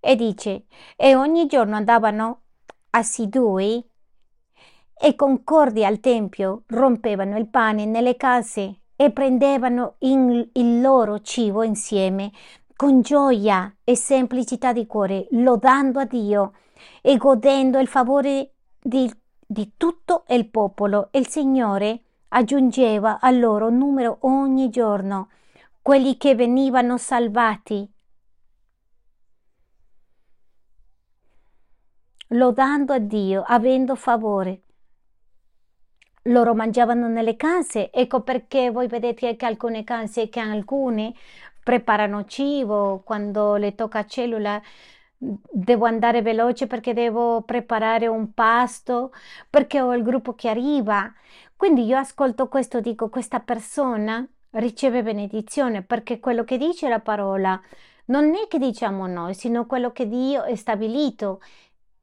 [0.02, 0.66] E dice,
[0.98, 2.42] e ogni giorno andavano
[2.90, 3.82] assidui
[5.02, 12.32] e concordi al Tempio, rompevano il pane nelle case e prendevano il loro cibo insieme,
[12.76, 16.52] con gioia e semplicità di cuore, lodando a Dio
[17.02, 19.10] e godendo il favore di,
[19.46, 21.08] di tutto il popolo.
[21.12, 25.30] Il Signore aggiungeva al loro numero ogni giorno
[25.90, 27.92] quelli che venivano salvati.
[32.34, 34.62] lodando a Dio, avendo favore.
[36.26, 41.16] Loro mangiavano nelle case, ecco perché voi vedete che alcune case, che alcune
[41.64, 44.62] preparano cibo, quando le tocca cellula
[45.18, 49.12] devo andare veloce perché devo preparare un pasto,
[49.50, 51.12] perché ho il gruppo che arriva.
[51.56, 57.60] Quindi io ascolto questo, dico questa persona riceve benedizione perché quello che dice la parola
[58.06, 61.42] non è che diciamo noi, sino quello che Dio ha stabilito,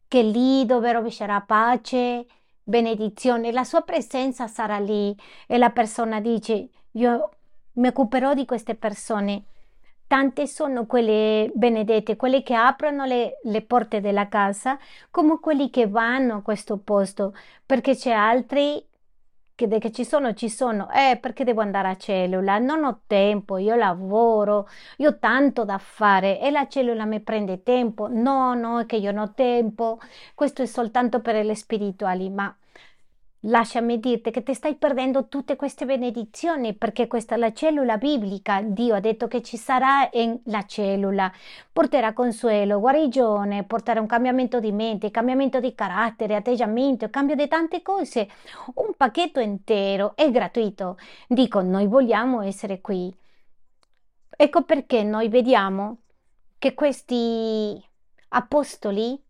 [0.07, 2.27] che lì dove rovescerà pace,
[2.63, 7.31] benedizione, la sua presenza sarà lì e la persona dice io
[7.75, 9.45] mi occuperò di queste persone.
[10.07, 14.79] Tante sono quelle benedette, quelle che aprono le, le porte della casa,
[15.11, 17.35] come quelli che vanno a questo posto,
[17.67, 18.85] perché c'è altri
[19.57, 22.59] che, che ci sono, ci sono, eh, perché devo andare a cellula?
[22.59, 27.62] Non ho tempo, io lavoro, io ho tanto da fare e la cellula mi prende
[27.64, 28.07] tempo.
[28.09, 29.99] No, no, è che io non ho tempo,
[30.35, 32.55] questo è soltanto per le spirituali, ma
[33.49, 38.61] Lasciami dirti che ti stai perdendo tutte queste benedizioni perché questa è la cellula biblica.
[38.61, 40.09] Dio ha detto che ci sarà
[40.45, 41.33] la cellula.
[41.73, 47.83] Porterà consuelo, guarigione, porterà un cambiamento di mente, cambiamento di carattere, atteggiamento, cambio di tante
[47.83, 48.29] cose.
[48.75, 50.99] Un pacchetto intero è gratuito.
[51.29, 53.15] Dico, noi vogliamo essere qui.
[54.29, 55.99] Ecco perché noi vediamo
[56.59, 57.81] che questi
[58.31, 59.23] apostoli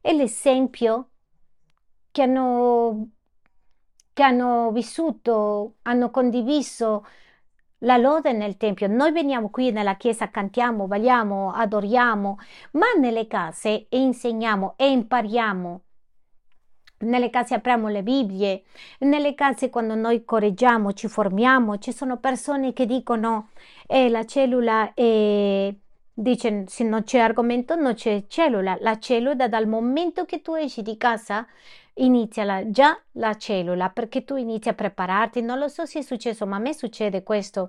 [0.00, 1.10] è l'esempio
[2.10, 3.10] che hanno
[4.14, 7.04] che hanno vissuto, hanno condiviso
[7.78, 8.86] la lode nel Tempio.
[8.88, 12.38] Noi veniamo qui nella Chiesa, cantiamo, balliamo, adoriamo,
[12.72, 15.80] ma nelle case insegniamo e impariamo.
[17.00, 18.62] Nelle case apriamo le Bibbie,
[19.00, 23.50] nelle case quando noi correggiamo, ci formiamo, ci sono persone che dicono
[23.86, 25.74] eh, la cellula è...
[26.16, 28.76] Dice, se non c'è argomento non c'è cellula.
[28.80, 31.44] La cellula dal momento che tu esci di casa
[31.94, 35.42] inizia la, già la cellula perché tu inizi a prepararti.
[35.42, 37.68] Non lo so se è successo, ma a me succede questo.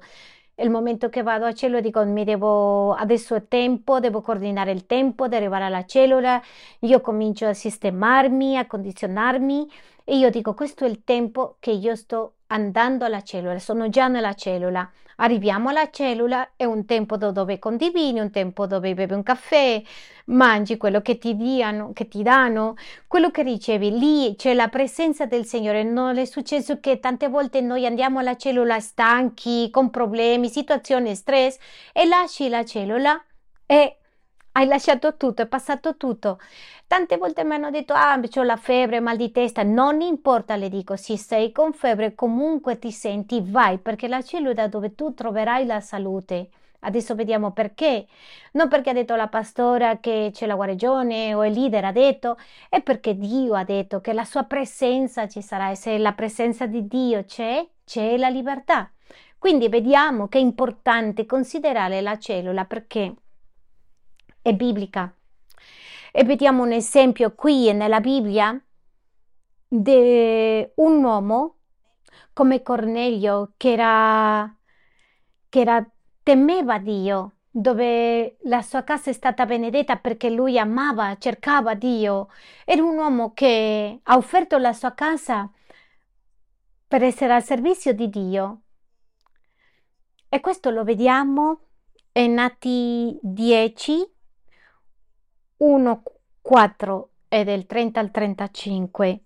[0.57, 4.85] Il momento che vado a cellula dico mi devo, adesso è tempo, devo coordinare il
[4.85, 6.41] tempo di arrivare alla cellula,
[6.81, 9.69] io comincio a sistemarmi, a condizionarmi
[10.03, 14.07] e io dico questo è il tempo che io sto andando alla cellula, sono già
[14.07, 14.89] nella cellula.
[15.17, 19.81] Arriviamo alla cellula, è un tempo dove condividi, un tempo dove bevi un caffè,
[20.25, 22.75] mangi quello che ti, diano, che ti danno,
[23.07, 23.97] quello che ricevi.
[23.97, 25.83] Lì c'è la presenza del Signore.
[25.83, 31.57] Non è successo che tante volte noi andiamo alla cellula stanchi, con problemi, situazioni, stress
[31.93, 33.23] e lasci la cellula
[33.65, 33.99] e
[34.57, 36.39] hai lasciato tutto, è passato tutto.
[36.87, 39.63] Tante volte mi hanno detto, ah, ho la febbre, mal di testa.
[39.63, 44.67] Non importa, le dico, se sei con febbre, comunque ti senti, vai, perché la cellula
[44.67, 46.49] dove tu troverai la salute.
[46.79, 48.07] Adesso vediamo perché.
[48.53, 52.37] Non perché ha detto la pastora che c'è la guarigione o il leader ha detto,
[52.69, 56.65] è perché Dio ha detto che la sua presenza ci sarà e se la presenza
[56.65, 58.89] di Dio c'è, c'è la libertà.
[59.37, 63.15] Quindi vediamo che è importante considerare la cellula perché
[64.45, 65.11] è biblica.
[66.11, 68.55] E vediamo un esempio qui nella Bibbia
[69.67, 71.55] di un uomo
[72.31, 74.55] come Cornelio che era,
[75.49, 75.83] che era
[76.21, 82.27] temeva Dio, dove la sua casa è stata benedetta perché lui amava, cercava Dio.
[82.65, 85.49] Era un uomo che ha offerto la sua casa
[86.87, 88.61] per essere al servizio di Dio.
[90.29, 91.61] E questo lo vediamo
[92.13, 94.14] in Atti 10,
[95.57, 96.03] 1,
[96.41, 99.23] 4 e del 30 al 35.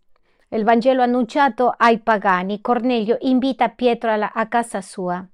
[0.50, 2.62] Il Vangelo annunciato ai pagani.
[2.62, 5.28] Cornelio invita Pietro alla, a casa sua.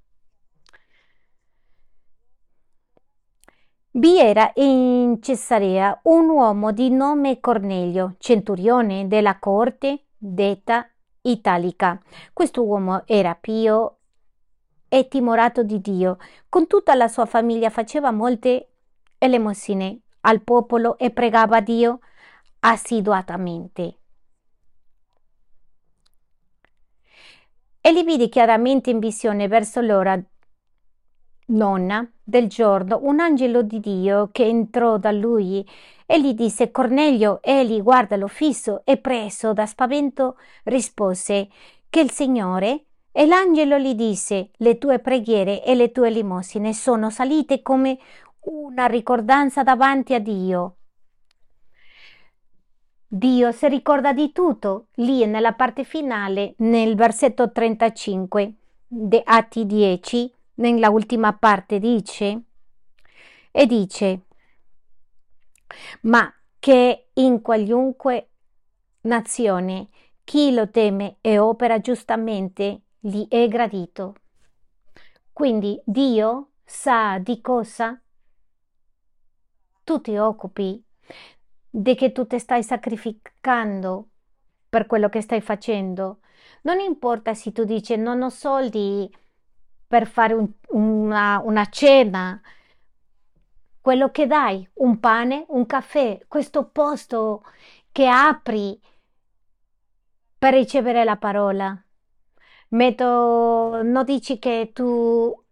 [3.91, 10.89] Vi era in Cesarea un uomo di nome Cornelio, centurione della corte detta
[11.21, 11.99] italica.
[12.33, 13.97] Questo uomo era pio
[14.89, 16.17] e timorato di Dio.
[16.49, 18.69] Con tutta la sua famiglia faceva molte
[19.17, 21.99] elemosine al popolo e pregava Dio
[22.59, 23.97] assiduatamente.
[27.79, 30.19] E li vide chiaramente in visione verso l'ora
[31.47, 35.63] nonna del giorno un angelo di Dio che entrò da lui
[36.07, 41.49] e gli disse Cornelio, egli guardalo fisso e preso da spavento rispose
[41.87, 47.09] che il Signore e l'angelo gli disse le tue preghiere e le tue limosine sono
[47.09, 47.97] salite come
[48.45, 50.75] una ricordanza davanti a Dio.
[53.07, 58.53] Dio si ricorda di tutto, lì nella parte finale, nel versetto 35
[58.87, 62.41] di Atti 10, nella ultima parte dice,
[63.51, 64.21] e dice,
[66.01, 68.29] ma che in qualunque
[69.01, 69.89] nazione
[70.23, 74.15] chi lo teme e opera giustamente gli è gradito.
[75.31, 77.99] Quindi Dio sa di cosa
[79.85, 80.83] tu ti occupi,
[81.69, 84.09] di che tu ti stai sacrificando
[84.67, 86.19] per quello che stai facendo.
[86.63, 89.09] Non importa se tu dici non ho soldi
[89.87, 92.41] per fare un, una, una cena,
[93.79, 97.43] quello che dai, un pane, un caffè, questo posto
[97.91, 98.77] che apri
[100.37, 101.79] per ricevere la parola.
[102.69, 105.44] Metto, non dici che tu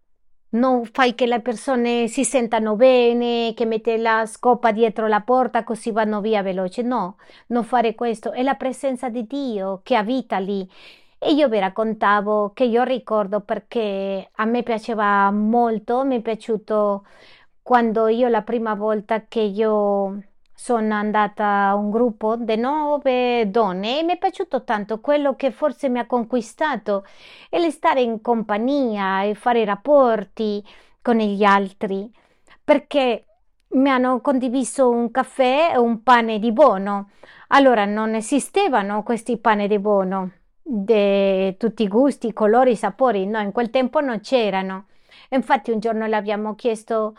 [0.54, 5.64] non fai che le persone si sentano bene, che metti la scopa dietro la porta
[5.64, 6.82] così vanno via veloce.
[6.82, 7.16] No,
[7.48, 8.32] non fare questo.
[8.32, 10.68] È la presenza di Dio che abita lì.
[11.18, 17.06] E io vi raccontavo che io ricordo perché a me piaceva molto, mi è piaciuto
[17.62, 20.22] quando io la prima volta che io
[20.54, 25.50] sono andata a un gruppo di nove donne e mi è piaciuto tanto quello che
[25.50, 27.04] forse mi ha conquistato
[27.50, 30.64] è il stare in compagnia e fare rapporti
[31.02, 32.10] con gli altri
[32.62, 33.26] perché
[33.74, 37.10] mi hanno condiviso un caffè e un pane di buono.
[37.48, 40.30] Allora non esistevano questi pane di buono
[40.62, 44.86] di tutti i gusti, colori, i sapori, no, in quel tempo non c'erano.
[45.30, 47.16] Infatti un giorno le abbiamo chiesto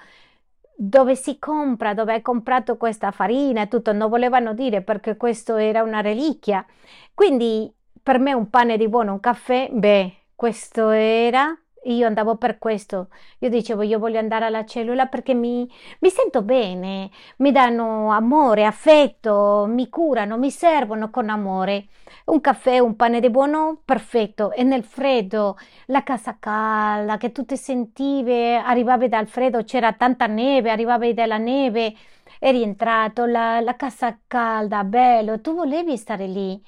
[0.76, 5.56] dove si compra, dove hai comprato questa farina e tutto, non volevano dire perché questo
[5.56, 6.66] era una reliquia.
[7.14, 12.58] Quindi per me un pane di buono, un caffè, beh, questo era io andavo per
[12.58, 13.10] questo,
[13.40, 15.70] io dicevo io voglio andare alla cellula perché mi,
[16.00, 21.88] mi, sento bene, mi danno amore, affetto, mi curano, mi servono con amore.
[22.26, 24.52] Un caffè, un pane di buono, perfetto.
[24.52, 25.58] E nel freddo,
[25.88, 31.38] la casa calda, che tu ti sentivi, arrivavi dal freddo, c'era tanta neve, arrivavi dalla
[31.38, 31.94] neve,
[32.40, 36.62] eri entrato, la, la casa calda, bello, tu volevi stare lì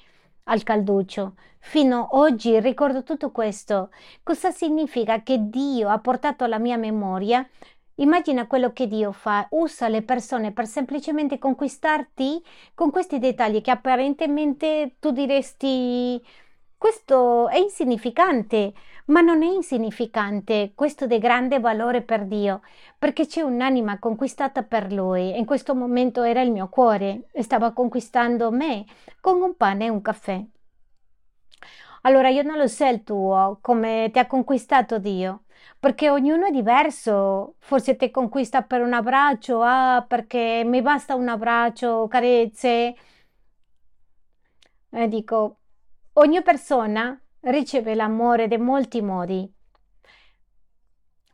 [0.48, 1.34] al calduccio.
[1.60, 3.90] Fino ad oggi ricordo tutto questo.
[4.22, 7.46] Cosa significa che Dio ha portato alla mia memoria?
[7.96, 12.42] Immagina quello che Dio fa, usa le persone per semplicemente conquistarti
[12.74, 16.22] con questi dettagli che apparentemente tu diresti
[16.78, 18.72] questo è insignificante,
[19.08, 22.62] ma non è insignificante, questo di grande valore per Dio,
[22.98, 25.36] perché c'è un'anima conquistata per Lui.
[25.38, 28.84] In questo momento era il mio cuore, stava conquistando me
[29.20, 30.44] con un pane e un caffè.
[32.02, 35.44] Allora io non lo so il tuo, come ti ha conquistato Dio,
[35.78, 37.54] perché ognuno è diverso.
[37.58, 42.94] Forse ti conquista per un abbraccio, ah, perché mi basta un abbraccio, carezze.
[44.90, 45.58] E dico,
[46.14, 49.50] ogni persona riceve l'amore in molti modi,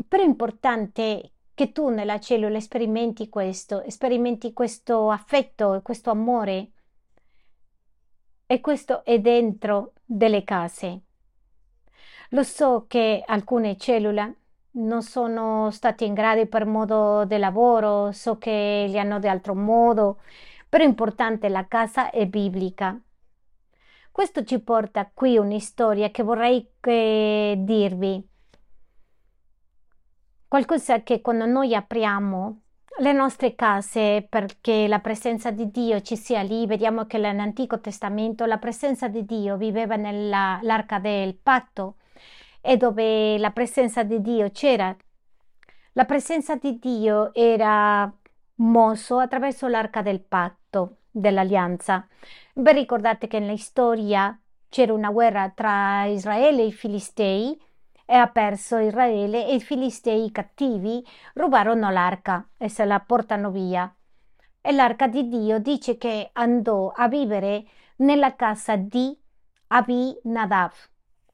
[0.06, 6.70] però è importante che tu nella cellula sperimenti questo, sperimenti questo affetto, questo amore
[8.46, 11.02] e questo è dentro delle case.
[12.30, 14.36] Lo so che alcune cellule
[14.72, 19.54] non sono state in grado per modo di lavoro, so che li hanno di altro
[19.54, 20.20] modo,
[20.68, 23.00] però è importante la casa è biblica.
[24.14, 28.24] Questo ci porta qui un'istoria che vorrei che dirvi.
[30.46, 32.60] Qualcosa che quando noi apriamo
[32.98, 36.64] le nostre case perché la presenza di Dio ci sia lì.
[36.64, 41.96] Vediamo che nell'Antico Testamento la presenza di Dio viveva nell'arca del patto
[42.60, 44.96] e dove la presenza di Dio c'era.
[45.94, 48.08] La presenza di Dio era
[48.58, 52.06] mosso attraverso l'arca del patto, dell'alleanza.
[52.56, 54.38] Beh, ricordate che nella storia
[54.68, 57.60] c'era una guerra tra Israele e i Filistei
[58.06, 63.92] e ha perso Israele e i filistei cattivi rubarono l'arca e se la portano via.
[64.60, 67.64] E l'arca di Dio dice che andò a vivere
[67.96, 69.18] nella casa di
[69.68, 70.74] Abi Nadav.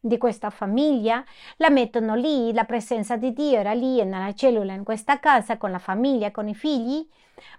[0.00, 1.22] Di questa famiglia
[1.56, 5.70] la mettono lì, la presenza di Dio era lì nella cellula in questa casa con
[5.70, 7.06] la famiglia, con i figli,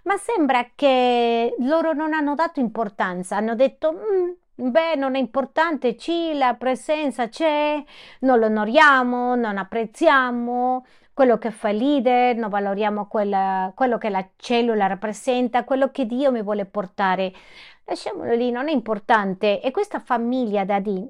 [0.04, 5.96] ma sembra che loro non hanno dato importanza, hanno detto mm, beh, non è importante,
[5.98, 7.82] sì, la presenza c'è,
[8.20, 14.08] non lo onoriamo, non apprezziamo quello che fa il leader, non valoriamo quella- quello che
[14.10, 17.32] la cellula rappresenta, quello che Dio mi vuole portare.
[17.84, 19.60] Lasciamolo lì, non è importante.
[19.60, 21.06] E questa famiglia da Dì,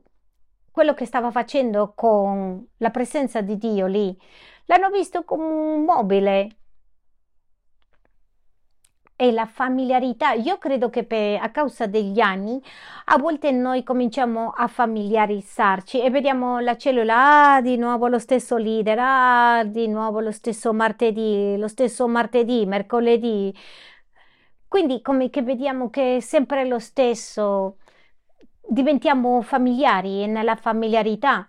[0.71, 4.17] quello che stava facendo con la presenza di Dio lì,
[4.67, 6.49] l'hanno visto come un mobile
[9.23, 10.33] e la familiarità.
[10.33, 12.61] Io credo che per, a causa degli anni
[13.07, 18.57] a volte noi cominciamo a familiarizzarci e vediamo la cellula, ah, di nuovo lo stesso
[18.57, 23.55] leader, ah, di nuovo lo stesso martedì, lo stesso martedì, mercoledì.
[24.67, 27.77] Quindi come che vediamo che è sempre lo stesso,
[28.67, 31.49] diventiamo familiari e nella familiarità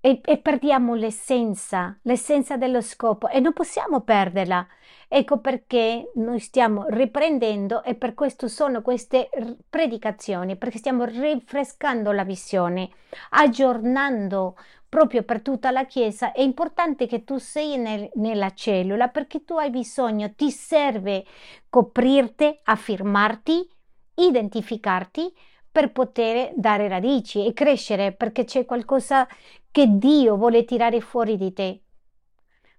[0.00, 4.66] e, e perdiamo l'essenza, l'essenza dello scopo e non possiamo perderla.
[5.14, 9.28] Ecco perché noi stiamo riprendendo e per questo sono queste
[9.68, 12.88] predicazioni, perché stiamo rinfrescando la visione,
[13.32, 14.56] aggiornando
[14.88, 16.32] proprio per tutta la Chiesa.
[16.32, 21.26] È importante che tu sei nel, nella cellula perché tu hai bisogno, ti serve
[21.68, 23.68] coprirti, affermarti,
[24.14, 25.30] identificarti
[25.70, 29.28] per poter dare radici e crescere perché c'è qualcosa
[29.70, 31.80] che Dio vuole tirare fuori di te.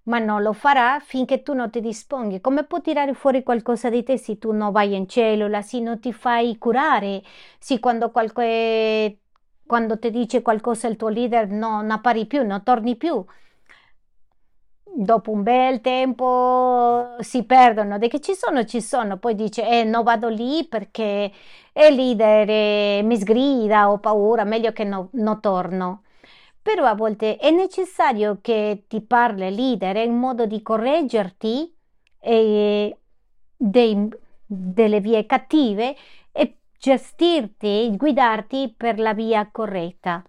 [0.05, 2.41] Ma non lo farà finché tu non ti disponghi.
[2.41, 5.99] Come può tirare fuori qualcosa di te se tu non vai in cellula, se non
[5.99, 7.21] ti fai curare,
[7.57, 9.19] se quando, qualche,
[9.65, 13.23] quando ti dice qualcosa il tuo leader non appari più, non torni più?
[14.95, 19.83] dopo un bel tempo si perdono, di che ci sono, ci sono, poi dice eh,
[19.83, 21.31] non vado lì perché
[21.73, 26.03] il leader eh, mi sgrida, ho paura, meglio che no, non torno.
[26.63, 31.75] Però a volte è necessario che ti parli il leader in modo di correggerti
[32.19, 32.97] eh,
[33.55, 34.09] dei,
[34.45, 35.93] delle vie cattive
[36.31, 40.23] e gestirti, guidarti per la via corretta.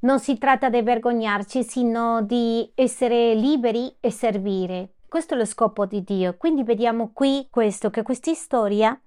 [0.00, 4.94] Non si tratta di vergognarci, sino di essere liberi e servire.
[5.06, 6.36] Questo è lo scopo di Dio.
[6.38, 8.98] Quindi vediamo qui questo, che questa storia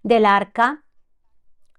[0.00, 0.82] dell'arca,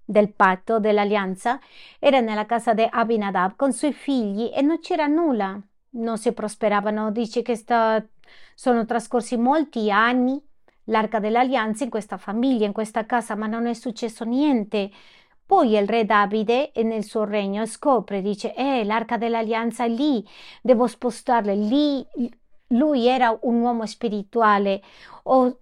[0.08, 1.60] del patto, dell'alleanza,
[1.98, 5.60] era nella casa di Abinadab con suoi figli e non c'era nulla.
[5.90, 7.10] Non si prosperavano.
[7.10, 8.02] Dice che sta...
[8.54, 10.42] sono trascorsi molti anni
[10.88, 14.90] l'arca dell'alleanza in questa famiglia, in questa casa, ma non è successo niente.
[15.44, 20.26] Poi il re Davide nel suo regno scopre, dice, eh, l'arca dell'alleanza è lì,
[20.62, 22.06] devo spostarla lì.
[22.68, 24.82] Lui era un uomo spirituale.
[25.24, 25.60] O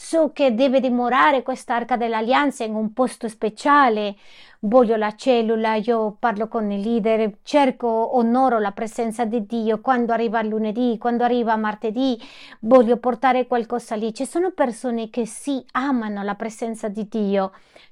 [0.00, 4.14] so che deve dimorare quest'arca dell'alleanza in un posto speciale.
[4.60, 10.12] Voglio la cellula, io parlo con il leader, cerco, onoro la presenza di Dio quando
[10.12, 12.16] arriva lunedì, quando arriva martedì,
[12.60, 14.14] voglio portare qualcosa lì.
[14.14, 17.50] Ci sono persone che sì amano la presenza di Dio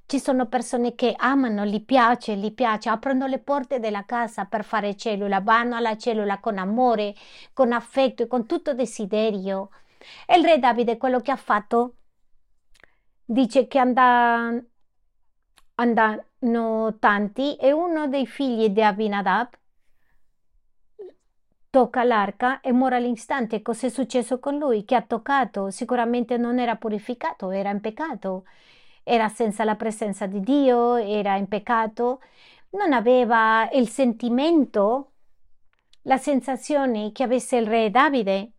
[0.08, 4.62] ci sono persone che amano, gli piace, gli piace, aprono le porte della casa per
[4.62, 7.16] fare cellula, vanno alla cellula con amore,
[7.52, 9.70] con affetto e con tutto desiderio.
[10.26, 11.96] E il re Davide quello che ha fatto
[13.24, 14.66] dice che andano
[16.98, 19.48] tanti e uno dei figli di Abinadab
[21.70, 23.62] tocca l'arca e muore all'istante.
[23.62, 24.84] Cos'è successo con lui?
[24.84, 25.70] Che ha toccato?
[25.70, 28.44] Sicuramente non era purificato, era in peccato
[29.08, 32.20] era senza la presenza di Dio, era in peccato,
[32.70, 35.12] non aveva il sentimento,
[36.02, 38.54] la sensazione che avesse il re Davide.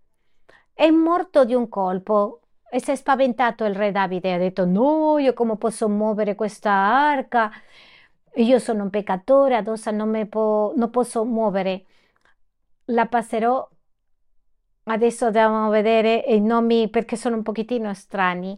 [0.77, 5.17] È morto di un colpo e si è spaventato il re Davide ha detto no,
[5.17, 7.51] io come posso muovere questa arca?
[8.35, 11.85] Io sono un peccatore, addosso non, po- non posso muovere.
[12.85, 13.67] La passerò
[14.83, 18.55] Adesso dobbiamo vedere i nomi perché sono un pochettino strani.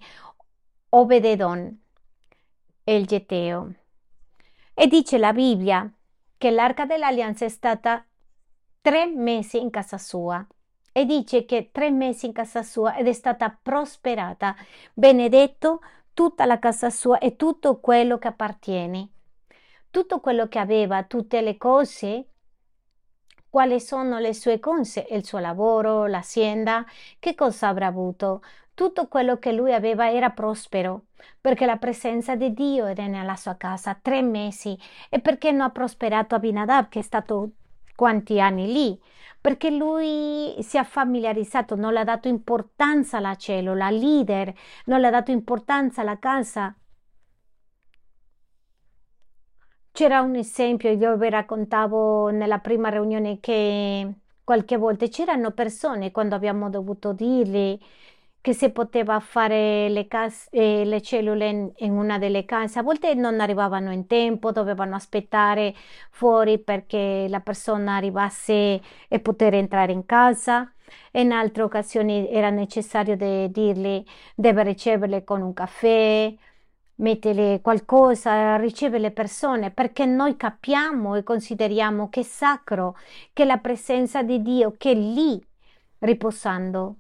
[0.90, 1.82] Obededon
[2.84, 3.74] il Geteo.
[4.74, 5.90] E dice la Bibbia
[6.38, 8.06] che l'arca dell'alleanza è stata
[8.82, 10.46] tre mesi in casa sua
[11.00, 14.54] e dice che tre mesi in casa sua ed è stata prosperata,
[14.94, 15.80] benedetto
[16.14, 19.08] tutta la casa sua e tutto quello che appartiene.
[19.90, 22.26] Tutto quello che aveva, tutte le cose,
[23.50, 26.86] quali sono le sue cose, il suo lavoro, l'azienda,
[27.18, 28.42] che cosa avrà avuto?
[28.74, 31.08] tutto quello che lui aveva era prospero,
[31.42, 34.78] perché la presenza di Dio era nella sua casa tre mesi
[35.10, 37.52] e perché non ha prosperato Abinadab che è stato
[37.94, 38.98] quanti anni lì?
[39.42, 44.54] Perché lui si è familiarizzato, non ha dato importanza alla cellula, leader,
[44.86, 46.76] non ha dato importanza alla casa.
[49.92, 54.14] C'era un esempio, io vi raccontavo nella prima riunione che
[54.44, 57.78] qualche volta c'erano persone quando abbiamo dovuto dirgli
[58.42, 62.84] che si poteva fare le, case, eh, le cellule in, in, una delle case, a
[62.84, 65.74] volte non arrivavano in tempo, dovevano aspettare
[66.10, 70.72] fuori perché la persona arrivasse e poter entrare in casa.
[71.12, 74.04] In altre occasioni era necessario de dirgli,
[74.36, 76.34] deve riceverle con un caffè,
[76.96, 82.96] mettere qualcosa, riceve le persone, perché noi capiamo e consideriamo che è sacro,
[83.34, 85.44] che la presenza di Dio, che è lì
[86.00, 86.96] riposando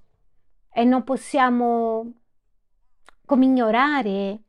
[0.72, 2.12] e non possiamo
[3.26, 4.40] come ignorare,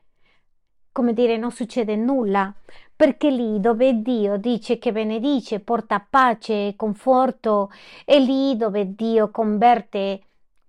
[0.93, 2.53] come dire non succede nulla,
[2.95, 7.71] perché lì dove Dio dice che benedice, porta pace e conforto,
[8.05, 10.23] è lì dove Dio converte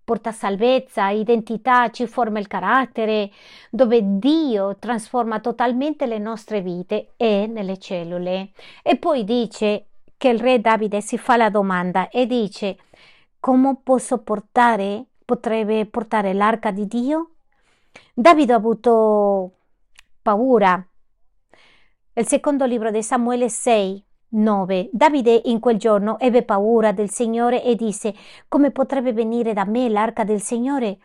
[0.04, 3.32] porta salvezza, identità, ci forma il carattere,
[3.70, 8.52] dove Dio trasforma totalmente le nostre vite e nelle cellule.
[8.84, 9.86] E poi dice
[10.18, 12.78] che il re Davide si fa la domanda e dice
[13.39, 17.36] come posso portare, potrebbe portare l'arca di Dio?
[18.13, 19.53] Davide ha avuto
[20.21, 20.86] paura.
[22.13, 24.89] Il secondo libro di Samuele 6, 9.
[24.91, 28.13] Davide in quel giorno ebbe paura del Signore e disse:
[28.49, 30.97] Come potrebbe venire da me l'arca del Signore?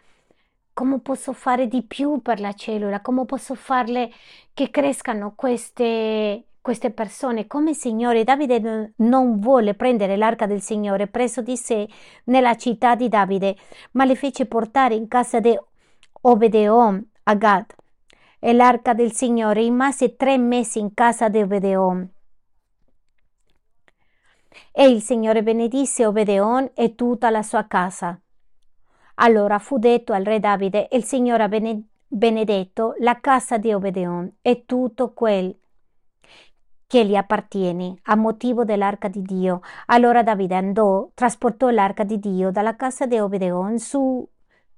[0.72, 3.02] Come posso fare di più per la cellula?
[3.02, 4.10] Come posso farle
[4.52, 7.46] che crescano queste, queste persone?
[7.46, 11.88] Come Signore, Davide non vuole prendere l'arca del Signore preso di sé
[12.24, 13.54] nella città di Davide,
[13.92, 15.56] ma le fece portare in casa di
[16.22, 17.72] Obedeom a Gad.
[18.40, 22.08] E l'arca del Signore rimase tre mesi in casa di Obedeom.
[24.72, 28.20] E il Signore benedisse Obedeon e tutta la sua casa.
[29.14, 31.74] Allora fu detto al re Davide, il Signore ha
[32.08, 35.56] benedetto la casa di Obedeon e tutto quel
[36.86, 39.60] che gli appartiene a motivo dell'arca di Dio.
[39.86, 44.26] Allora Davide andò, trasportò l'arca di Dio dalla casa di Obedeon su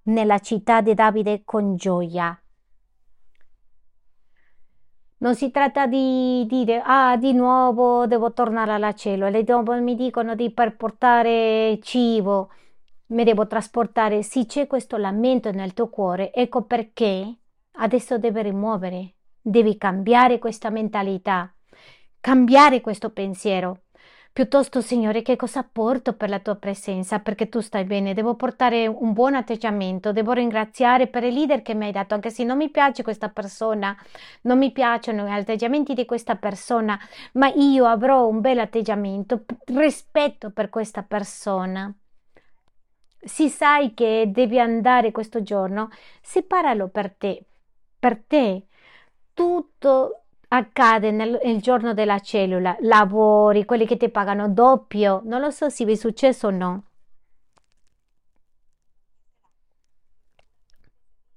[0.04, 2.40] nella città di Davide con gioia.
[5.20, 10.36] Non si tratta di dire, ah, di nuovo devo tornare alla cellula, dopo mi dicono
[10.36, 12.50] di per portare cibo,
[13.06, 14.22] mi devo trasportare.
[14.22, 17.36] Sì, c'è questo lamento nel tuo cuore, ecco perché
[17.72, 21.52] adesso devi rimuovere, devi cambiare questa mentalità,
[22.20, 23.82] cambiare questo pensiero.
[24.38, 27.18] Piuttosto, Signore, che cosa porto per la tua presenza?
[27.18, 31.74] Perché tu stai bene, devo portare un buon atteggiamento, devo ringraziare per il leader che
[31.74, 33.96] mi hai dato, anche se non mi piace questa persona,
[34.42, 36.96] non mi piacciono gli atteggiamenti di questa persona,
[37.32, 41.92] ma io avrò un bel atteggiamento, rispetto per questa persona.
[43.20, 45.88] Si sai che devi andare questo giorno,
[46.22, 47.44] separalo per te,
[47.98, 48.66] per te.
[49.34, 55.50] Tutto accade nel, nel, giorno della cellula, lavori, quelli che ti pagano doppio, non lo
[55.50, 56.82] so se vi è successo o no.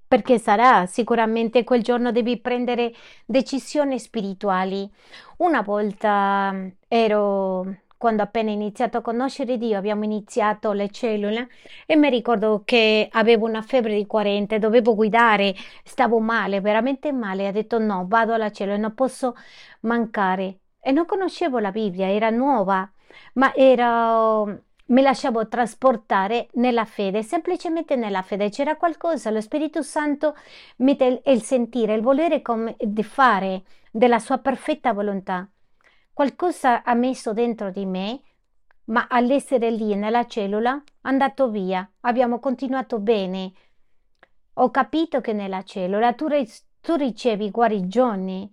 [0.07, 2.93] Perché sarà sicuramente quel giorno devi prendere
[3.26, 4.89] decisioni spirituali.
[5.38, 6.53] Una volta
[6.88, 7.66] ero
[8.02, 11.49] quando appena iniziato a conoscere Dio, abbiamo iniziato le cellule
[11.86, 17.45] e mi ricordo che avevo una febbre di 40, dovevo guidare, stavo male, veramente male.
[17.45, 19.36] Ha detto no, vado alla cellula, non posso
[19.82, 20.62] mancare.
[20.80, 22.91] E non conoscevo la Bibbia, era nuova,
[23.34, 28.49] ma era mi lasciavo trasportare nella fede, semplicemente nella fede.
[28.49, 30.36] C'era qualcosa, lo Spirito Santo
[30.78, 32.41] mette il sentire, il volere
[32.80, 35.47] di fare della sua perfetta volontà
[36.14, 38.22] qualcosa ha messo dentro di me,
[38.86, 41.89] ma all'essere lì nella cellula è andato via.
[42.01, 43.51] Abbiamo continuato bene.
[44.55, 46.28] Ho capito che nella cellula tu,
[46.82, 48.51] tu ricevi guarigioni,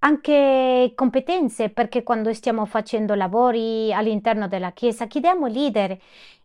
[0.00, 5.98] anche competenze, perché quando stiamo facendo lavori all'interno della Chiesa chiediamo leader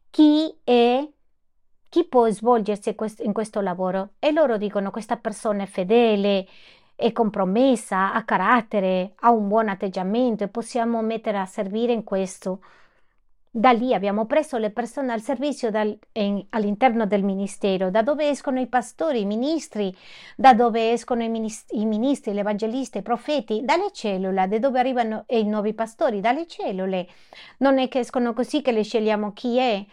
[0.10, 1.07] chi è
[1.89, 6.47] chi può svolgersi in questo lavoro e loro dicono questa persona è fedele,
[7.00, 12.60] è compromessa, ha carattere, ha un buon atteggiamento e possiamo mettere a servire in questo.
[13.50, 18.28] Da lì abbiamo preso le persone al servizio dal, in, all'interno del ministero, da dove
[18.30, 19.95] escono i pastori, i ministri,
[20.36, 24.80] da dove escono i ministri, i ministri gli evangelisti, i profeti, dalle cellule, da dove
[24.80, 27.08] arrivano i nuovi pastori, dalle cellule.
[27.60, 29.86] Non è che escono così che le scegliamo chi è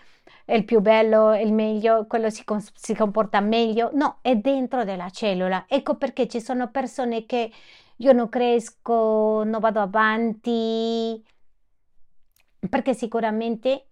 [0.46, 2.44] è il più bello, è il meglio, quello si,
[2.74, 3.90] si comporta meglio.
[3.94, 5.64] No, è dentro della cellula.
[5.68, 7.50] Ecco perché ci sono persone che
[7.96, 11.20] io non cresco, non vado avanti,
[12.68, 13.86] perché sicuramente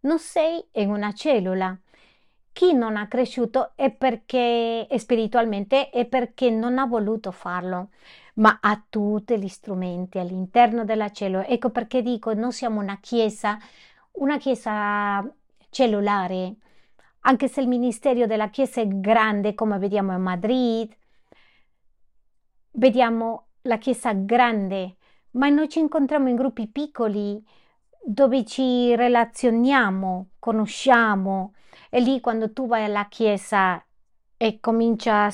[0.00, 1.78] non sei in una cellula.
[2.52, 7.90] Chi non ha cresciuto è perché spiritualmente è perché non ha voluto farlo,
[8.36, 11.46] ma ha tutti gli strumenti all'interno della cellula.
[11.46, 13.58] Ecco perché dico, non siamo una chiesa,
[14.12, 15.30] una chiesa
[15.70, 16.56] cellulare.
[17.22, 20.96] anche se il ministero della Chiesa è grande, come vediamo in Madrid,
[22.72, 24.96] vediamo la Chiesa grande,
[25.32, 27.44] ma noi ci incontriamo in gruppi piccoli
[28.02, 31.54] dove ci relazioniamo, conosciamo,
[31.90, 33.84] e lì quando tu vai alla Chiesa
[34.36, 35.30] e comincia a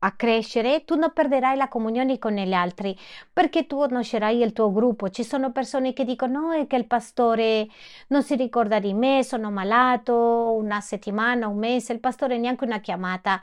[0.00, 2.96] a crescere, tu non perderai la comunione con gli altri
[3.32, 5.08] perché tu conoscerai il tuo gruppo.
[5.08, 7.66] Ci sono persone che dicono no, è che il pastore
[8.08, 12.80] non si ricorda di me, sono malato una settimana, un mese, il pastore neanche una
[12.80, 13.40] chiamata.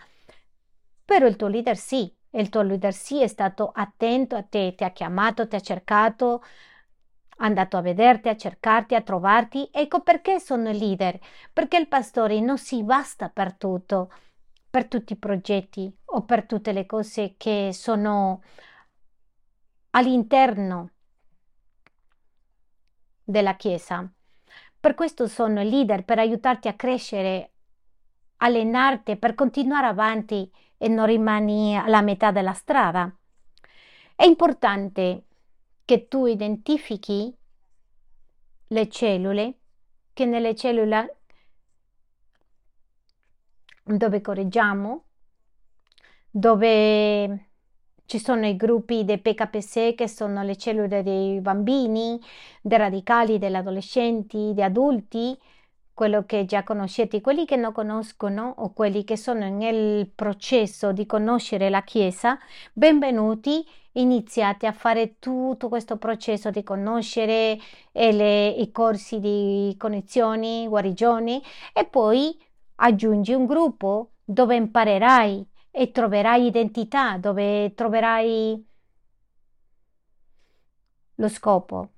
[1.06, 4.84] Però il tuo leader sì, il tuo leader sì è stato attento a te, ti
[4.84, 9.70] ha chiamato, ti ha cercato, è andato a vederti, a cercarti, a trovarti.
[9.72, 11.20] Ecco perché sono leader,
[11.52, 14.12] perché il pastore non si basta per tutto
[14.74, 18.42] per tutti i progetti o per tutte le cose che sono
[19.92, 20.90] all'interno
[23.24, 24.12] della Chiesa.
[24.80, 27.52] Per questo sono leader, per aiutarti a crescere,
[28.38, 33.16] allenarti, per continuare avanti e non rimani alla metà della strada.
[34.16, 35.26] È importante
[35.86, 37.32] che tu identifichi
[38.70, 39.60] le cellule,
[40.14, 41.18] che nelle cellule
[43.84, 45.04] dove correggiamo,
[46.30, 47.48] dove
[48.06, 52.20] ci sono i gruppi dei PKPC che sono le cellule dei bambini,
[52.62, 55.38] dei radicali, degli adolescenti, degli adulti,
[55.94, 61.06] quello che già conoscete, quelli che non conoscono o quelli che sono nel processo di
[61.06, 62.38] conoscere la Chiesa,
[62.74, 67.60] benvenuti, iniziate a fare tutto questo processo di conoscere
[67.92, 71.42] le, i corsi di connessioni, guarigioni
[71.74, 72.36] e poi
[72.76, 78.66] aggiungi un gruppo dove imparerai e troverai identità, dove troverai
[81.16, 81.90] lo scopo.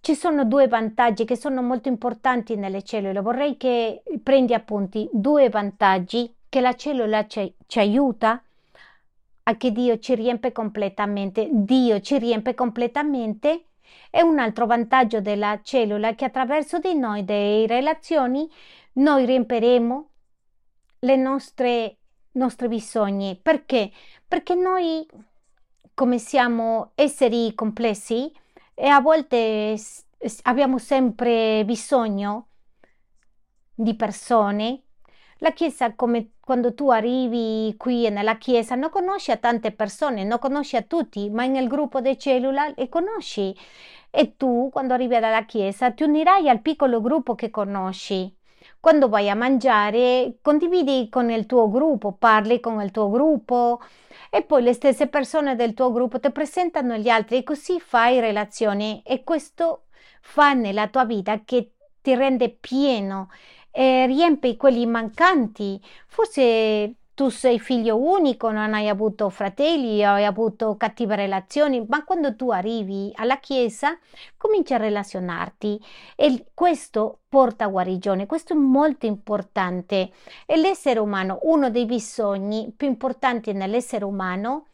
[0.00, 3.20] Ci sono due vantaggi che sono molto importanti nelle cellule.
[3.20, 8.42] Vorrei che prendi appunti due vantaggi che la cellula ci, ci aiuta
[9.44, 11.48] a che Dio ci riempie completamente.
[11.52, 13.66] Dio ci riempie completamente
[14.10, 18.48] e un altro vantaggio della cellula è che attraverso di noi, delle relazioni,
[18.94, 20.08] noi riempiremo
[21.00, 21.96] le nostre
[22.32, 23.38] nostri bisogni.
[23.40, 23.90] Perché?
[24.26, 25.06] Perché noi,
[25.94, 28.32] come siamo esseri complessi,
[28.74, 29.76] e a volte
[30.42, 32.48] abbiamo sempre bisogno
[33.74, 34.82] di persone.
[35.38, 40.38] La Chiesa, come quando tu arrivi qui nella Chiesa, non conosci a tante persone, non
[40.38, 43.54] conosci a tutti, ma nel gruppo di cellula le conosci.
[44.10, 48.34] E tu, quando arrivi alla Chiesa, ti unirai al piccolo gruppo che conosci.
[48.82, 53.80] Quando vai a mangiare, condividi con il tuo gruppo, parli con il tuo gruppo
[54.28, 58.18] e poi le stesse persone del tuo gruppo ti presentano gli altri e così fai
[58.18, 59.84] relazioni e questo
[60.20, 63.30] fa nella tua vita che ti rende pieno
[63.70, 65.80] e riempie quelli mancanti.
[66.08, 72.34] Forse tu sei figlio unico, non hai avuto fratelli, hai avuto cattive relazioni, ma quando
[72.34, 73.96] tu arrivi alla Chiesa
[74.36, 75.80] cominci a relazionarti.
[76.16, 80.10] E questo porta a guarigione, questo è molto importante.
[80.46, 84.66] E l'essere umano, uno dei bisogni più importanti nell'essere umano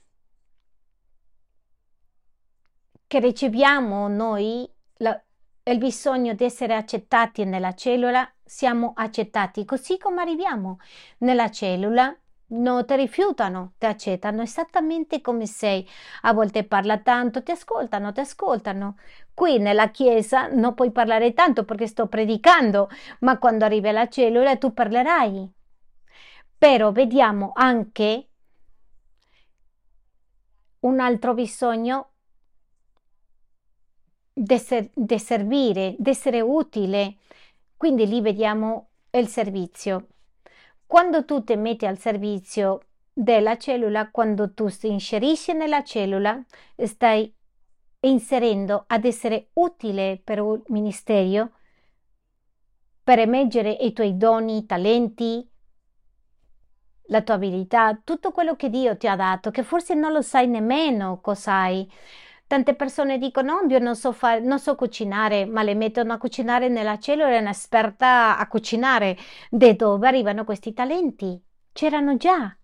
[3.06, 4.66] che riceviamo noi,
[4.98, 5.22] la,
[5.64, 10.78] il bisogno di essere accettati nella cellula, siamo accettati così come arriviamo
[11.18, 12.18] nella cellula
[12.50, 15.86] non ti rifiutano, ti accettano esattamente come sei.
[16.22, 18.96] A volte parla tanto, ti ascoltano, ti ascoltano.
[19.34, 22.88] Qui nella chiesa non puoi parlare tanto perché sto predicando,
[23.20, 25.52] ma quando arrivi alla cellula tu parlerai.
[26.58, 28.28] Però vediamo anche
[30.80, 32.10] un altro bisogno
[34.32, 37.16] di servire, di essere utile.
[37.76, 40.06] Quindi lì vediamo il servizio.
[40.88, 42.80] Quando tu ti metti al servizio
[43.12, 46.42] della cellula, quando tu ti inserisci nella cellula,
[46.82, 47.30] stai
[48.00, 51.50] inserendo ad essere utile per un ministero,
[53.04, 55.46] per emergere i tuoi doni, talenti,
[57.08, 60.46] la tua abilità, tutto quello che Dio ti ha dato, che forse non lo sai
[60.46, 61.86] nemmeno cos'hai.
[62.48, 66.18] Tante persone dicono: No, io non so, fare, non so cucinare, ma le mettono a
[66.18, 69.18] cucinare nella cellula, è un'esperta a cucinare.
[69.50, 71.38] Da dove arrivano questi talenti?
[71.72, 72.56] C'erano già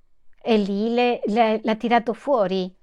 [0.43, 2.75] e lì le, le, l'ha tirato fuori.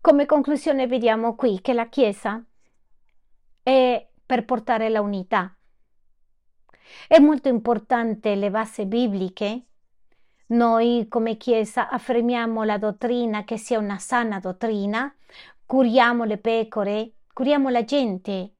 [0.00, 2.44] Come conclusione vediamo qui che la Chiesa
[3.62, 5.56] è per portare la unità.
[7.06, 9.66] È molto importante le basi bibliche
[10.48, 15.12] noi come Chiesa affermiamo la dottrina che sia una sana dottrina,
[15.64, 18.52] curiamo le pecore, curiamo la gente,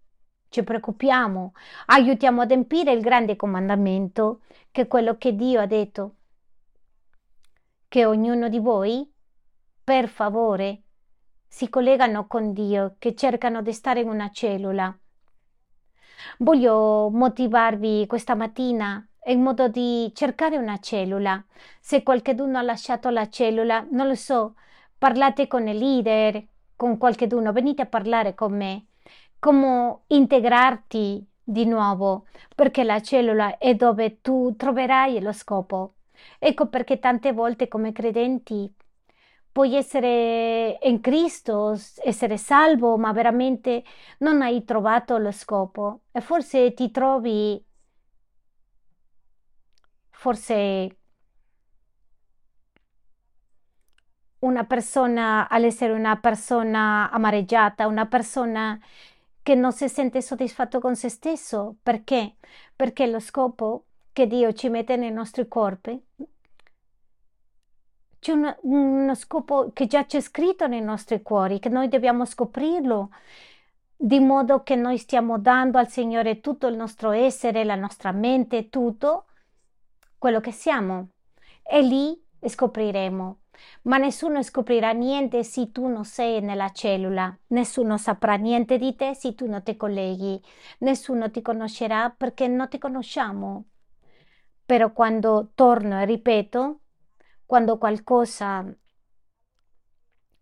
[0.49, 1.53] ci preoccupiamo,
[1.87, 6.15] aiutiamo ad adempiere il grande comandamento, che è quello che Dio ha detto,
[7.89, 9.11] che ognuno di voi,
[9.85, 10.83] per favore,
[11.47, 14.97] si collegano con Dio, che cercano di stare in una cellula.
[16.39, 21.43] Voglio motivarvi questa mattina in modo di cercare una cellula.
[21.81, 24.55] Se qualcuno ha lasciato la cellula, non lo so,
[24.99, 26.45] parlate con il leader,
[26.77, 28.87] con qualcuno, venite a parlare con me.
[29.39, 35.95] Come integrarti di nuovo, perché la cellula è dove tu troverai lo scopo.
[36.39, 38.73] Ecco perché tante volte come credenti
[39.53, 43.85] puoi essere in Cristo, essere salvo, ma veramente
[44.19, 47.65] non hai trovato lo scopo e forse ti trovi
[50.17, 50.97] forse
[54.41, 58.79] una persona all'essere una persona amareggiata, una persona
[59.43, 61.77] che non si sente soddisfatto con se stesso.
[61.83, 62.37] Perché?
[62.75, 66.03] Perché lo scopo che Dio ci mette nei nostri corpi
[68.19, 73.11] c'è uno, uno scopo che già c'è scritto nei nostri cuori, che noi dobbiamo scoprirlo,
[73.95, 78.69] di modo che noi stiamo dando al Signore tutto il nostro essere, la nostra mente,
[78.69, 79.27] tutto
[80.27, 81.11] quello che siamo.
[81.63, 83.43] E lì scopriremo.
[83.83, 89.15] Ma nessuno scoprirà niente se tu non sei nella cellula, nessuno saprà niente di te
[89.15, 90.43] se tu non ti colleghi,
[90.79, 93.67] nessuno ti conoscerà perché non ti conosciamo.
[94.65, 96.81] Però quando torno e ripeto,
[97.47, 98.67] quando qualcosa,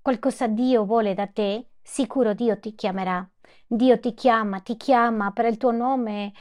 [0.01, 3.29] qualcosa Dio vuole da te, sicuro Dio ti chiamerà.
[3.67, 6.33] Dio ti chiama, ti chiama per il tuo nome.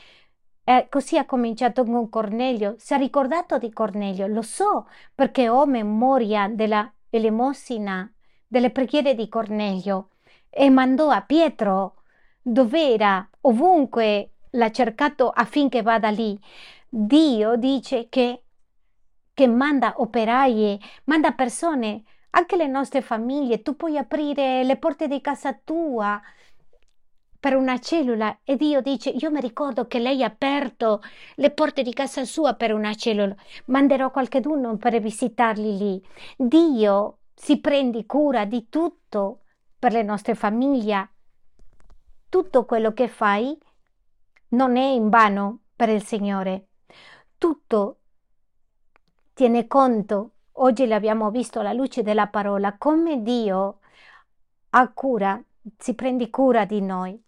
[0.64, 2.76] E così ha cominciato con Cornelio.
[2.78, 8.11] Si è ricordato di Cornelio, lo so, perché ho memoria della elemosina,
[8.47, 10.09] delle preghiere di Cornelio.
[10.49, 12.03] E mandò a Pietro,
[12.41, 16.39] dove era, ovunque l'ha cercato affinché vada lì.
[16.88, 18.43] Dio dice che
[19.34, 23.61] che manda operai, manda persone, anche le nostre famiglie.
[23.61, 26.22] Tu puoi aprire le porte di casa tua
[27.44, 31.02] per una cellula e Dio dice io mi ricordo che lei ha aperto
[31.36, 33.36] le porte di casa sua per una cellula.
[33.66, 36.08] Manderò qualcuno per visitarli lì.
[36.38, 39.41] Dio si prende cura di tutto
[39.78, 41.10] per le nostre famiglie.
[42.30, 43.58] Tutto quello che fai
[44.52, 46.68] non è in vano per il Signore.
[47.38, 47.98] Tutto
[49.34, 53.80] tiene conto, oggi l'abbiamo visto alla luce della parola, come Dio
[54.70, 55.44] ha cura,
[55.78, 57.22] si prende cura di noi.